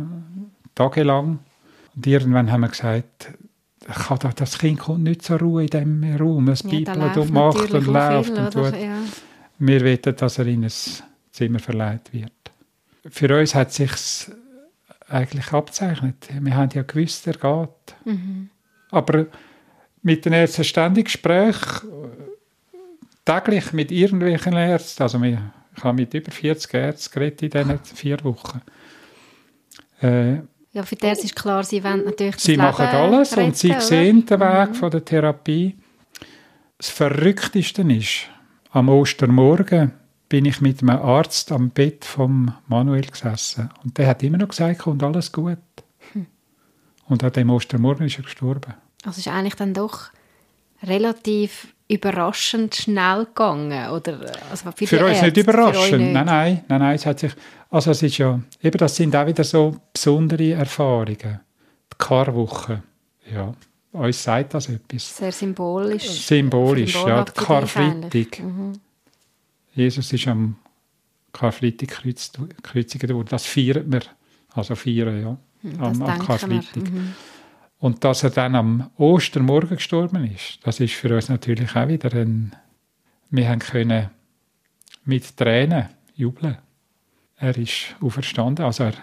[0.76, 1.40] tagelang.
[1.96, 3.32] Und irgendwann haben wir gesagt,
[4.36, 6.46] das Kind kommt nicht zur Ruhe in diesem Raum.
[6.50, 8.76] Es ja, bibelt und macht und läuft und tut.
[8.76, 8.98] Ja.
[9.58, 10.72] Wir wollen, dass er in ein
[11.32, 12.30] Zimmer verleiht wird.
[13.08, 14.32] Für uns hat es sich
[15.08, 16.28] eigentlich abzeichnet.
[16.40, 17.96] Wir haben ja gewusst, er geht.
[18.04, 18.50] Mhm.
[18.92, 19.26] Aber
[20.02, 21.56] mit den Ärzten ständig Gespräch,
[23.30, 25.38] täglich mit irgendwelchen Ärzten, also ich
[25.82, 28.60] habe mit über 40 Ärzten geredet in diesen vier Wochen.
[30.02, 30.40] Äh,
[30.72, 33.70] ja, für das ist klar, sie wollen natürlich Sie machen Leben alles retten, und sie
[33.70, 33.80] oder?
[33.80, 34.74] sehen den Weg mhm.
[34.74, 35.76] von der Therapie.
[36.78, 38.28] Das Verrückteste ist,
[38.70, 39.92] am Ostermorgen
[40.28, 43.68] bin ich mit einem Arzt am Bett von Manuel gesessen.
[43.82, 45.58] Und der hat immer noch gesagt, kommt alles gut.
[46.12, 46.26] Hm.
[47.06, 48.74] Und an dem Ostermorgen ist er gestorben.
[49.04, 50.10] Also ist eigentlich dann doch
[50.84, 54.20] relativ überraschend schnell gegangen, oder?
[54.50, 56.12] Also für, für uns nicht überraschend, nicht.
[56.12, 57.32] nein, nein, nein, nein, es hat sich,
[57.68, 61.40] also es ist ja, eben das sind auch wieder so besondere Erfahrungen.
[61.92, 62.82] Die Karwoche,
[63.34, 63.52] ja,
[63.92, 65.16] uns sagt das etwas.
[65.16, 66.04] Sehr symbolisch.
[66.04, 68.38] Symbolisch, ja, die Karfreitag.
[68.38, 68.72] Mhm.
[69.74, 70.56] Jesus ist am
[71.32, 73.28] Karfreitag gekreuzigt worden.
[73.30, 74.02] Das feiert wir,
[74.54, 76.76] also feiern, ja, hm, am, am Karfreitag.
[76.76, 77.14] Mhm.
[77.80, 82.12] Und dass er dann am Ostermorgen gestorben ist, das ist für uns natürlich auch wieder
[82.14, 82.54] ein...
[83.30, 84.10] Wir haben können
[85.04, 86.58] mit Tränen jubeln.
[87.36, 88.94] Er ist auferstanden, also er,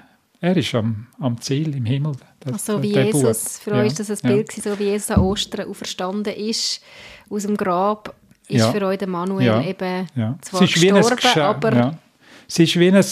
[0.41, 2.13] er ist am, am Ziel im Himmel.
[2.39, 4.63] Das, also wie Jesus, für ja, euch ist das ein Bild, ja.
[4.63, 6.83] so wie Jesus an Ostern auferstanden ist
[7.29, 8.15] aus dem Grab
[8.47, 8.71] ist ja.
[8.71, 9.61] für euch der Manuel ja.
[9.61, 10.07] eben
[10.41, 11.99] zwar gestorben, aber...
[12.47, 13.03] Es ist wie ein,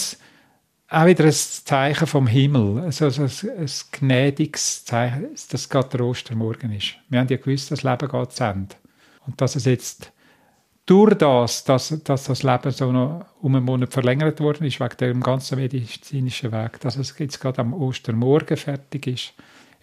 [0.88, 6.72] auch wieder ein Zeichen vom Himmel, also ein, ein gnädiges Zeichen, dass gerade der Ostermorgen
[6.72, 6.94] ist.
[7.08, 8.76] Wir haben ja gewusst, das Leben geht zu Ende.
[9.26, 10.12] Und dass es jetzt
[10.86, 14.96] durch das, dass, dass das Leben so noch um einen Monat verlängert worden ist, wegen
[14.98, 19.32] dem ganzen medizinischen Weg, dass es jetzt gerade am Ostermorgen fertig ist,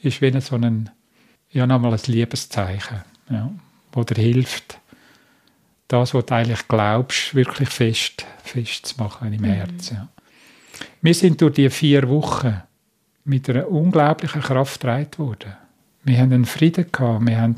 [0.02, 0.90] ist wie so ein,
[1.52, 3.52] ja, nochmal ein Liebeszeichen, ja,
[3.92, 4.80] wo dir hilft,
[5.90, 9.46] das, was du eigentlich glaubst, wirklich fest, fest zu machen im mhm.
[9.46, 9.90] Herz.
[9.90, 10.08] Ja.
[11.02, 12.62] Wir sind durch die vier Wochen
[13.26, 15.54] mit einer unglaublichen Kraft getragen worden.
[16.04, 17.26] Wir haben einen Frieden gehabt.
[17.26, 17.56] Wir haben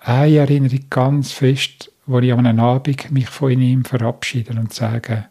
[0.00, 5.26] eine Erinnerung ganz fest, wo ich an einem Abend mich von ihm verabschiede und sage,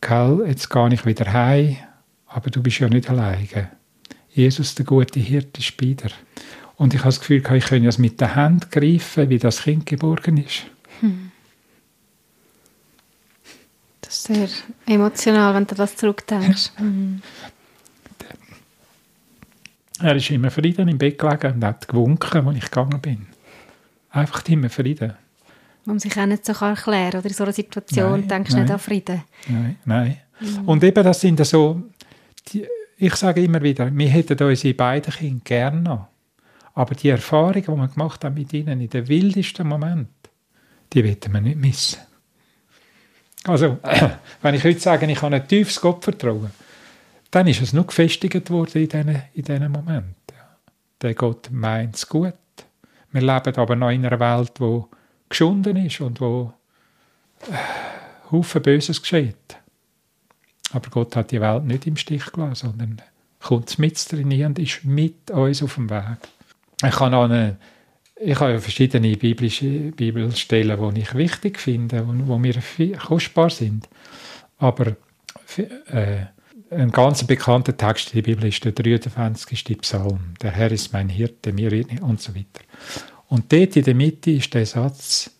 [0.00, 1.76] Kerl, jetzt gehe ich wieder heim,
[2.26, 3.70] aber du bist ja nicht alleine.
[4.30, 6.10] Jesus, der gute Hirte, ist bei dir.
[6.76, 9.86] Und ich habe das Gefühl, ich könnte es mit der Hand greifen, wie das Kind
[9.86, 10.64] geborgen ist.
[11.00, 11.31] Hm.
[14.24, 14.48] Sehr
[14.86, 16.70] emotional, wenn du das zurückdenkst.
[16.78, 17.22] Mhm.
[19.98, 23.26] Er ist immer Frieden im Bett gelegen und hat gewunken, als ich gegangen bin.
[24.10, 25.14] Einfach immer Frieden.
[25.86, 28.70] Man sich auch nicht so erklären oder in so einer Situation nein, denkst du nicht
[28.70, 29.24] an Frieden.
[29.48, 30.18] Nein, nein.
[30.38, 30.68] Mhm.
[30.68, 31.82] Und eben das sind so,
[32.46, 32.64] die,
[32.98, 36.06] ich sage immer wieder, wir hätten unsere beiden Kinder gerne noch.
[36.74, 40.10] Aber die Erfahrung, die wir gemacht haben mit ihnen in den wildesten Moment,
[40.92, 41.98] die wollen wir nicht missen.
[43.44, 43.78] Also,
[44.42, 46.50] wenn ich heute sage, ich habe ein tiefes Gott vertrauen,
[47.30, 50.14] dann ist es nur gefestigt worden in diesen, in diesen Momenten.
[51.00, 52.34] Der Gott meint es gut.
[53.10, 54.82] Wir leben aber noch in einer Welt, die
[55.28, 56.52] geschunden ist und wo
[57.50, 59.56] äh, Haufen Böses geschieht.
[60.72, 63.02] Aber Gott hat die Welt nicht im Stich gelassen, sondern
[63.40, 66.18] kommt mit drin und ist mit uns auf dem Weg.
[66.84, 67.56] Ich kann an eine
[68.24, 72.54] ich habe ja verschiedene biblische Bibelstellen, die ich wichtig finde, wo, wo mir
[72.98, 73.88] kostbar sind.
[74.58, 74.96] Aber
[75.56, 76.26] äh,
[76.70, 79.78] ein ganz bekannter Text in der Bibel ist der 23.
[79.80, 80.34] Psalm.
[80.40, 82.64] Der Herr ist mein Hirte, mir und so weiter.
[83.28, 85.30] Und dort in der Mitte ist der Satz,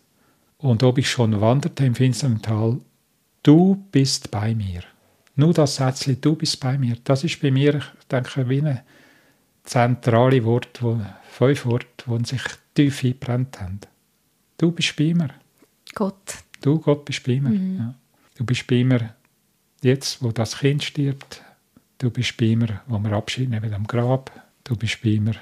[0.57, 2.79] und ob ich schon wanderte im finsteren Tal,
[3.43, 4.81] du bist bei mir.
[5.35, 8.79] Nur das Sätzchen, du bist bei mir, das ist bei mir, ich denke, wie ein
[9.63, 12.41] zentrales Wort, wo, fünf Worte, die sich
[12.73, 13.79] tief eingebrannt haben.
[14.57, 15.29] Du bist bei mir.
[15.93, 16.37] Gott.
[16.61, 17.49] Du, Gott, bist bei mir.
[17.49, 17.77] Mhm.
[17.77, 17.95] Ja.
[18.35, 19.13] Du bist bei mir
[19.81, 21.41] jetzt, wo das Kind stirbt.
[21.97, 24.31] Du bist bei mir, wo wir Abschied nehmen am Grab.
[24.63, 25.35] Du bist bei mir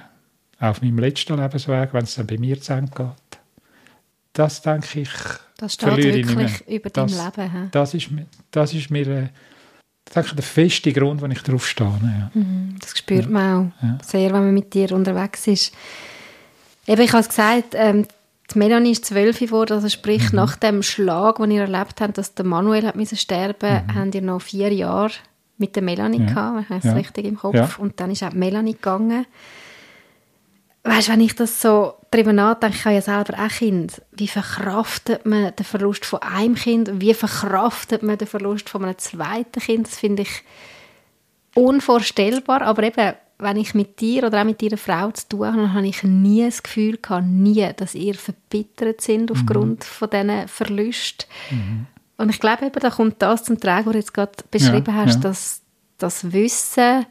[0.59, 3.39] auf meinem letzten Lebensweg, wenn es dann bei mir zu Ende geht.
[4.33, 5.09] Das denke ich.
[5.57, 7.69] Das steht wirklich über dein Leben.
[7.71, 8.09] Das ist,
[8.51, 9.29] das ist mir,
[10.05, 11.99] das ist der feste Grund, wenn ich darauf stehe.
[12.01, 12.31] Ja.
[12.33, 13.97] Mhm, das spürt man auch ja.
[14.03, 15.73] sehr, wenn man mit dir unterwegs ist.
[16.91, 18.05] Eben, ich habe es gesagt, ähm,
[18.53, 20.35] die Melanie ist zwölf geworden, also sprich mhm.
[20.35, 23.95] nach dem Schlag, den ihr erlebt habt, dass der Manuel hat müssen sterben, mhm.
[23.95, 25.13] habt ihr noch vier Jahre
[25.57, 26.25] mit der Melanie ja.
[26.25, 26.91] gehabt, ich ja.
[26.91, 27.55] richtig im Kopf.
[27.55, 27.69] Ja.
[27.77, 29.25] Und dann ist auch die Melanie gegangen.
[30.83, 34.01] Weißt du, wenn ich das so darüber nachdenke, ich habe ja selber auch Kind.
[34.11, 36.91] Wie verkraftet man den Verlust von einem Kind?
[36.99, 39.87] Wie verkraftet man den Verlust von einem zweiten Kind?
[39.87, 40.43] Das finde ich
[41.55, 42.63] unvorstellbar.
[42.63, 45.87] Aber eben, wenn ich mit dir oder auch mit deiner Frau zu tun habe, habe
[45.87, 49.35] ich nie das Gefühl gehabt, nie, dass ihr verbittert sind mhm.
[49.35, 49.83] aufgrund mhm.
[49.83, 51.27] von diesen Verlusten.
[51.49, 51.87] Mhm.
[52.17, 54.93] Und ich glaube eben, da kommt das zum Tragen, was du jetzt gerade beschrieben ja,
[54.93, 55.21] hast, ja.
[55.21, 55.61] dass
[55.97, 57.05] das Wissen,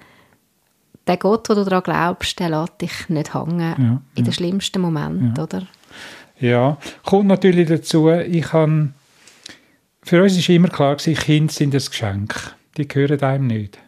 [1.06, 4.80] der Gott, wo du daran glaubst, der lässt dich nicht hängen ja, in den schlimmsten
[4.80, 5.66] Moment, oder?
[6.38, 8.90] Ja, kommt natürlich dazu, ich habe,
[10.02, 12.54] für uns war immer klar Kinder sind ein Geschenk.
[12.76, 13.78] Die gehören einem nicht.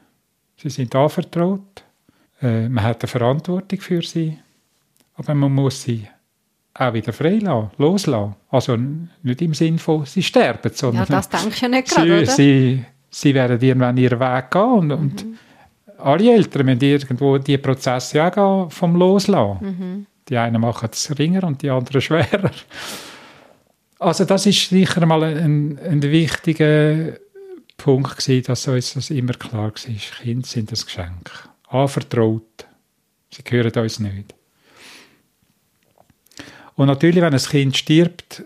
[0.57, 1.85] Sie sind anvertraut,
[2.43, 4.39] äh, man hat eine Verantwortung für sie,
[5.15, 6.07] aber man muss sie
[6.75, 8.35] auch wieder freilassen, loslassen.
[8.51, 11.07] Also nicht im Sinne von, sie sterben, sondern...
[11.09, 12.27] Ja, das denke ich ja nicht gerade, oder?
[12.27, 14.93] Sie, sie werden irgendwann ihren Weg gehen und, mhm.
[14.93, 15.25] und
[15.99, 19.59] alle Eltern müssen irgendwo die Prozesse auch gehen, vom Loslassen.
[19.61, 20.07] Mhm.
[20.29, 22.51] Die einen machen es ringer und die anderen schwerer.
[23.99, 27.19] Also das ist sicher mal ein, ein wichtiger
[27.77, 29.73] Punkt gewesen, dass uns das immer klar war.
[29.73, 31.52] Kinder sind ein Geschenk.
[31.73, 32.67] Anvertraut.
[33.31, 34.35] Sie gehören uns nicht.
[36.75, 38.43] Und natürlich, wenn ein Kind stirbt,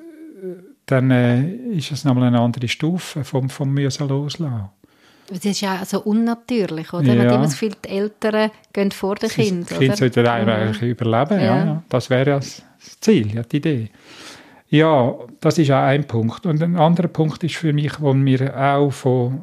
[0.86, 1.42] dann äh,
[1.76, 4.70] ist es nochmal eine andere Stufe vom, vom Müssen loslassen.
[5.28, 7.14] Das ist ja so unnatürlich, oder?
[7.14, 7.34] Ja.
[7.34, 9.66] Immer Gefühl, die Eltern gehen vor den Kindern.
[9.68, 10.88] Das Kind sollte eigentlich mhm.
[10.88, 11.64] überleben, ja.
[11.64, 11.82] ja.
[11.88, 12.62] Das wäre ja das
[13.00, 13.90] Ziel, ja, die Idee.
[14.68, 16.46] Ja, das ist auch ein Punkt.
[16.46, 19.42] Und ein anderer Punkt ist für mich, wo mir auch von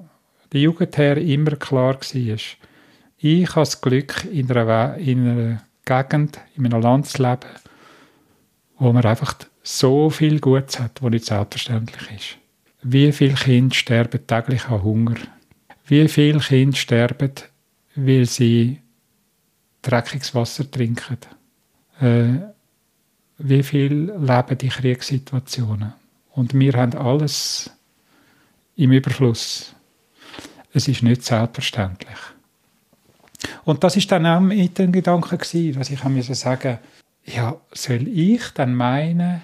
[0.53, 2.37] der Jugend her immer klar war,
[3.23, 7.49] ich habe das Glück, in einer, in einer Gegend, in einem Land zu leben,
[8.77, 12.37] wo man einfach so viel Gutes hat, was nicht selbstverständlich ist.
[12.81, 15.15] Wie viele Kinder sterben täglich an Hunger?
[15.85, 17.31] Wie viele Kinder sterben,
[17.95, 18.81] weil sie
[19.81, 21.17] dreckiges Wasser trinken?
[22.01, 22.39] Äh,
[23.37, 25.93] wie viel leben in Kriegssituationen?
[26.31, 27.71] Und wir haben alles
[28.75, 29.73] im Überfluss.
[30.73, 32.17] Es ist nicht selbstverständlich.
[33.65, 36.79] Und das ist dann auch mit dem Gedanken gewesen, dass ich mir sagen
[37.25, 39.41] ja, soll ich dann meinen,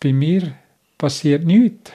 [0.00, 0.52] bei mir
[0.98, 1.92] passiert nichts?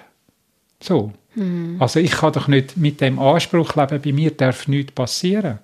[0.79, 1.11] So.
[1.35, 1.77] Mhm.
[1.79, 5.59] Also ich kann doch nicht mit dem Anspruch leben, bei mir darf nichts passieren.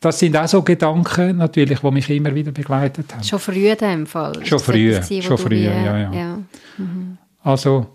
[0.00, 3.24] Das sind auch so Gedanken, natürlich, die mich immer wieder begleitet haben.
[3.24, 4.44] Schon früh in dem Fall?
[4.44, 6.12] Schon früh, gewesen, schon früh, ja, ja.
[6.12, 6.38] ja.
[6.76, 7.16] Mhm.
[7.42, 7.86] Also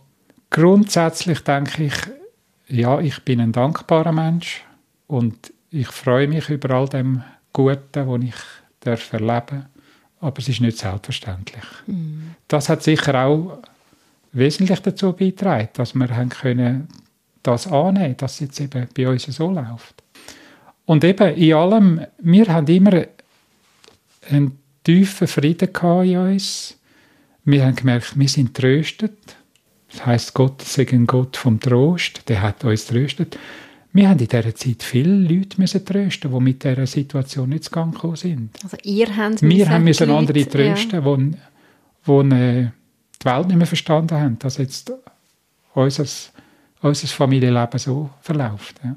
[0.50, 1.94] grundsätzlich denke ich,
[2.68, 4.64] ja, ich bin ein dankbarer Mensch
[5.08, 8.36] und ich freue mich über all dem Guten, das ich
[8.82, 9.66] darf erleben
[10.22, 11.64] aber es ist nicht selbstverständlich.
[11.88, 12.36] Mhm.
[12.48, 13.60] Das hat sicher auch
[14.32, 16.88] wesentlich dazu beigetragen, dass wir haben können
[17.42, 20.04] das annehmen dass es jetzt eben bei uns so läuft.
[20.86, 23.06] Und eben in allem, wir haben immer
[24.30, 25.70] einen tiefen Frieden
[26.04, 26.78] in uns.
[27.46, 29.18] Wir haben gemerkt, wir sind tröstet.
[29.92, 33.40] Das heißt, Gott ist ein Gott vom Trost, der hat uns tröstet.
[33.92, 37.72] Wir haben in dieser Zeit viele Leute müssen trösten, die mit dieser Situation nicht zu
[37.72, 38.52] Gang gekommen sind.
[38.64, 41.16] Also ihr habt Wir haben müssen andere trösten, ja.
[41.16, 41.32] die,
[42.06, 42.70] die
[43.22, 44.92] die Welt nicht mehr verstanden haben, dass jetzt
[45.74, 46.06] unser,
[46.82, 48.76] unser Familienleben so verläuft.
[48.84, 48.96] Ja.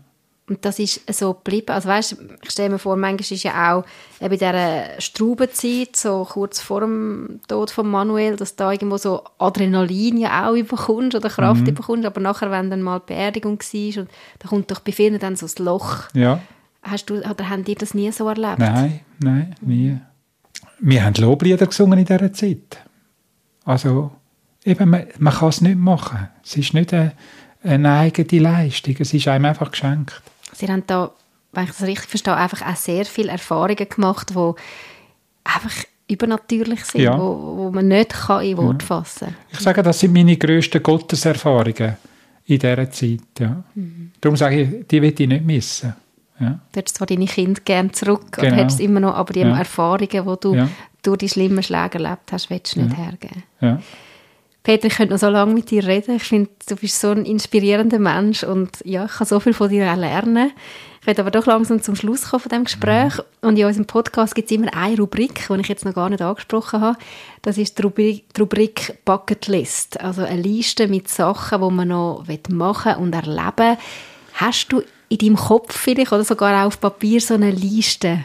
[0.49, 1.71] Und das ist so geblieben.
[1.71, 3.85] Also weißt, ich stelle mir vor, manchmal ist ja auch
[4.21, 9.23] eben in dieser Straubenzeit, so kurz vor dem Tod von Manuel, dass da irgendwo so
[9.39, 11.69] Adrenalin ja auch überkommt oder Kraft mhm.
[11.69, 15.19] überkommt, aber nachher, wenn dann mal die Beerdigung war, und da kommt doch bei vielen
[15.21, 16.13] dann so das Loch.
[16.13, 16.41] Ja.
[16.83, 18.59] Hast du, oder haben die das nie so erlebt?
[18.59, 19.97] Nein, nein, nie.
[20.81, 22.79] Wir haben Loblieder gesungen in dieser Zeit.
[23.65, 24.11] Also,
[24.65, 26.29] eben, man, man kann es nicht machen.
[26.43, 27.13] Es ist nicht eine,
[27.63, 30.21] eine eigene Leistung, es ist einem einfach geschenkt.
[30.63, 31.11] Sie haben da,
[31.53, 34.53] wenn ich das richtig verstehe, einfach auch sehr viele Erfahrungen gemacht, die
[35.43, 35.73] einfach
[36.09, 37.19] übernatürlich sind, ja.
[37.19, 39.37] wo, wo man nicht kann in Wort fassen kann.
[39.51, 41.97] Ich sage, das sind meine grössten Gotteserfahrungen
[42.47, 43.21] in dieser Zeit.
[43.41, 43.65] Ja.
[43.75, 44.13] Mhm.
[44.21, 45.95] Darum sage ich, die will ich nicht missen.
[46.39, 46.61] Ja.
[46.71, 48.47] Du hättest zwar deine Kinder gerne zurück, genau.
[48.47, 49.59] oder hättest immer noch, aber die ja.
[49.59, 50.69] Erfahrungen, die du ja.
[51.03, 53.43] durch die schlimmen Schläge erlebt hast, willst du nicht hergeben.
[54.63, 56.17] Peter, ich könnte noch so lange mit dir reden.
[56.17, 59.69] Ich finde, du bist so ein inspirierender Mensch und ja, ich kann so viel von
[59.69, 60.53] dir lernen.
[61.01, 63.15] Ich werde aber doch langsam zum Schluss kommen von dem Gespräch.
[63.41, 66.23] Und in unserem Podcast gibt es immer eine Rubrik, die ich jetzt noch gar nicht
[66.23, 66.97] angesprochen habe.
[67.43, 69.51] Das ist die Rubrik, die Rubrik Bucket
[69.99, 73.77] Also eine Liste mit Sachen, die man noch machen und erleben will.
[74.35, 78.25] Hast du in deinem Kopf vielleicht oder sogar auf Papier so eine Liste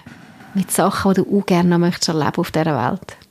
[0.53, 3.26] mit Sachen, die du auch gerne noch möchtest erleben auf dieser Welt?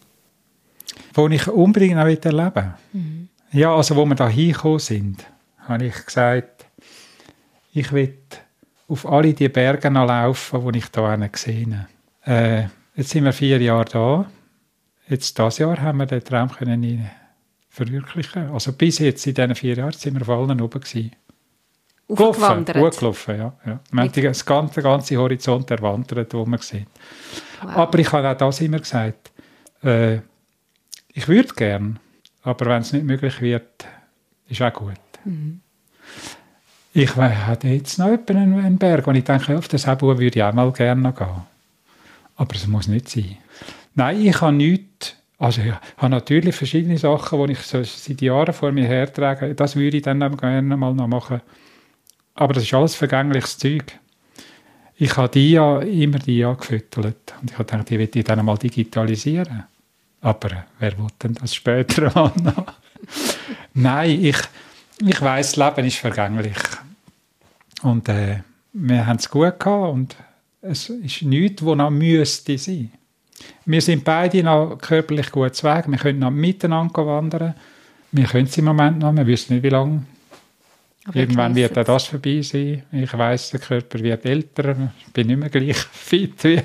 [1.16, 2.74] Wo ich unbedingt noch erleben möchte?
[2.92, 3.28] Mhm.
[3.52, 5.24] Ja, also wo wir da hingekommen sind,
[5.60, 6.66] habe ich gesagt,
[7.72, 8.18] ich will
[8.88, 11.88] auf alle die Berge laufen, die ich hier gesehen
[12.24, 12.32] habe.
[12.32, 14.26] Äh, jetzt sind wir vier Jahre da.
[15.08, 17.08] Jetzt dieses Jahr haben wir den Traum können
[17.70, 18.50] verwirklichen.
[18.50, 21.12] Also bis jetzt in diesen vier Jahren sind wir vor allem oben gewesen.
[22.08, 23.52] Gelaufen, gut gelaufen, ja.
[23.66, 23.80] ja.
[23.90, 26.86] Wir haben den ganzen, ganzen Horizont erwandert, den wir sehen.
[27.62, 27.76] Wow.
[27.76, 29.32] Aber ich habe auch das immer gesagt,
[29.82, 30.18] äh,
[31.16, 31.98] ich würde gern,
[32.42, 33.86] aber wenn es nicht möglich wird,
[34.48, 35.00] ist auch gut.
[35.24, 35.60] Mhm.
[36.92, 40.52] Ich habe jetzt noch einen Berg, und ich denke, auf das Hebu würde ich auch
[40.52, 41.42] mal gerne gehen.
[42.36, 43.38] Aber es muss nicht sein.
[43.94, 48.52] Nein, ich habe nichts, also ich habe natürlich verschiedene Sachen, die ich so seit Jahren
[48.52, 49.54] vor mir hertrage.
[49.54, 51.40] Das würde ich dann gerne mal noch machen.
[52.34, 53.98] Aber das ist alles vergängliches Zeug.
[54.96, 57.34] Ich habe die ja immer die angefüttert.
[57.40, 59.64] Und ich habe gedacht, die will ich dann mal digitalisieren.
[60.26, 62.10] Aber wer will denn das später
[62.42, 62.74] noch?
[63.74, 64.36] Nein, ich,
[64.98, 66.56] ich das Leben ist vergänglich.
[67.82, 68.40] Und äh,
[68.72, 70.16] wir haben es gut gehabt und
[70.62, 72.90] es ist nichts, was noch müsste sein.
[73.66, 75.84] Wir sind beide noch körperlich gut Weg.
[75.88, 77.54] Wir können noch miteinander wandern.
[78.10, 79.14] Wir können es im Moment noch.
[79.14, 80.06] Wir wissen nicht, wie lange.
[81.04, 82.82] Aber Irgendwann wird auch das vorbei sein.
[82.90, 84.90] Ich weiß, der Körper wird älter.
[85.06, 86.62] Ich bin nicht mehr gleich fit wie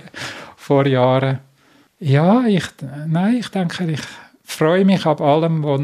[0.56, 1.51] vor Jahren.
[2.02, 2.66] Ja, ich,
[3.06, 4.02] nein, ich denke, ich
[4.44, 5.82] freue mich ab allem, was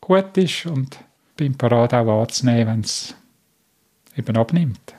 [0.00, 0.96] gut ist und
[1.36, 3.16] bin bereit auch anzunehmen, wenn es
[4.16, 4.94] eben abnimmt.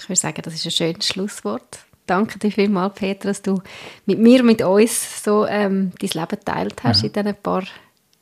[0.00, 1.80] Ich würde sagen, das ist ein schönes Schlusswort.
[2.06, 3.60] Danke dir vielmals, Peter, dass du
[4.06, 7.08] mit mir, mit uns so ähm, dein Leben geteilt hast ja.
[7.08, 7.64] in diesen paar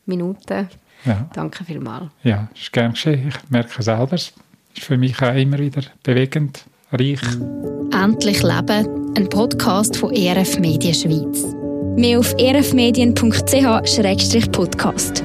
[0.07, 0.69] Minuten.
[1.05, 1.31] Ja.
[1.33, 2.11] Danke vielmals.
[2.25, 3.29] Ja, ist gern geschehen.
[3.29, 4.33] Ich merke selber, es
[4.75, 6.65] ist für mich auch immer wieder bewegend,
[6.95, 7.21] reich.
[7.93, 11.45] Endlich Leben, ein Podcast von ERF Medien Schweiz.
[11.97, 15.23] Mehr auf erfmedien.ch-podcast.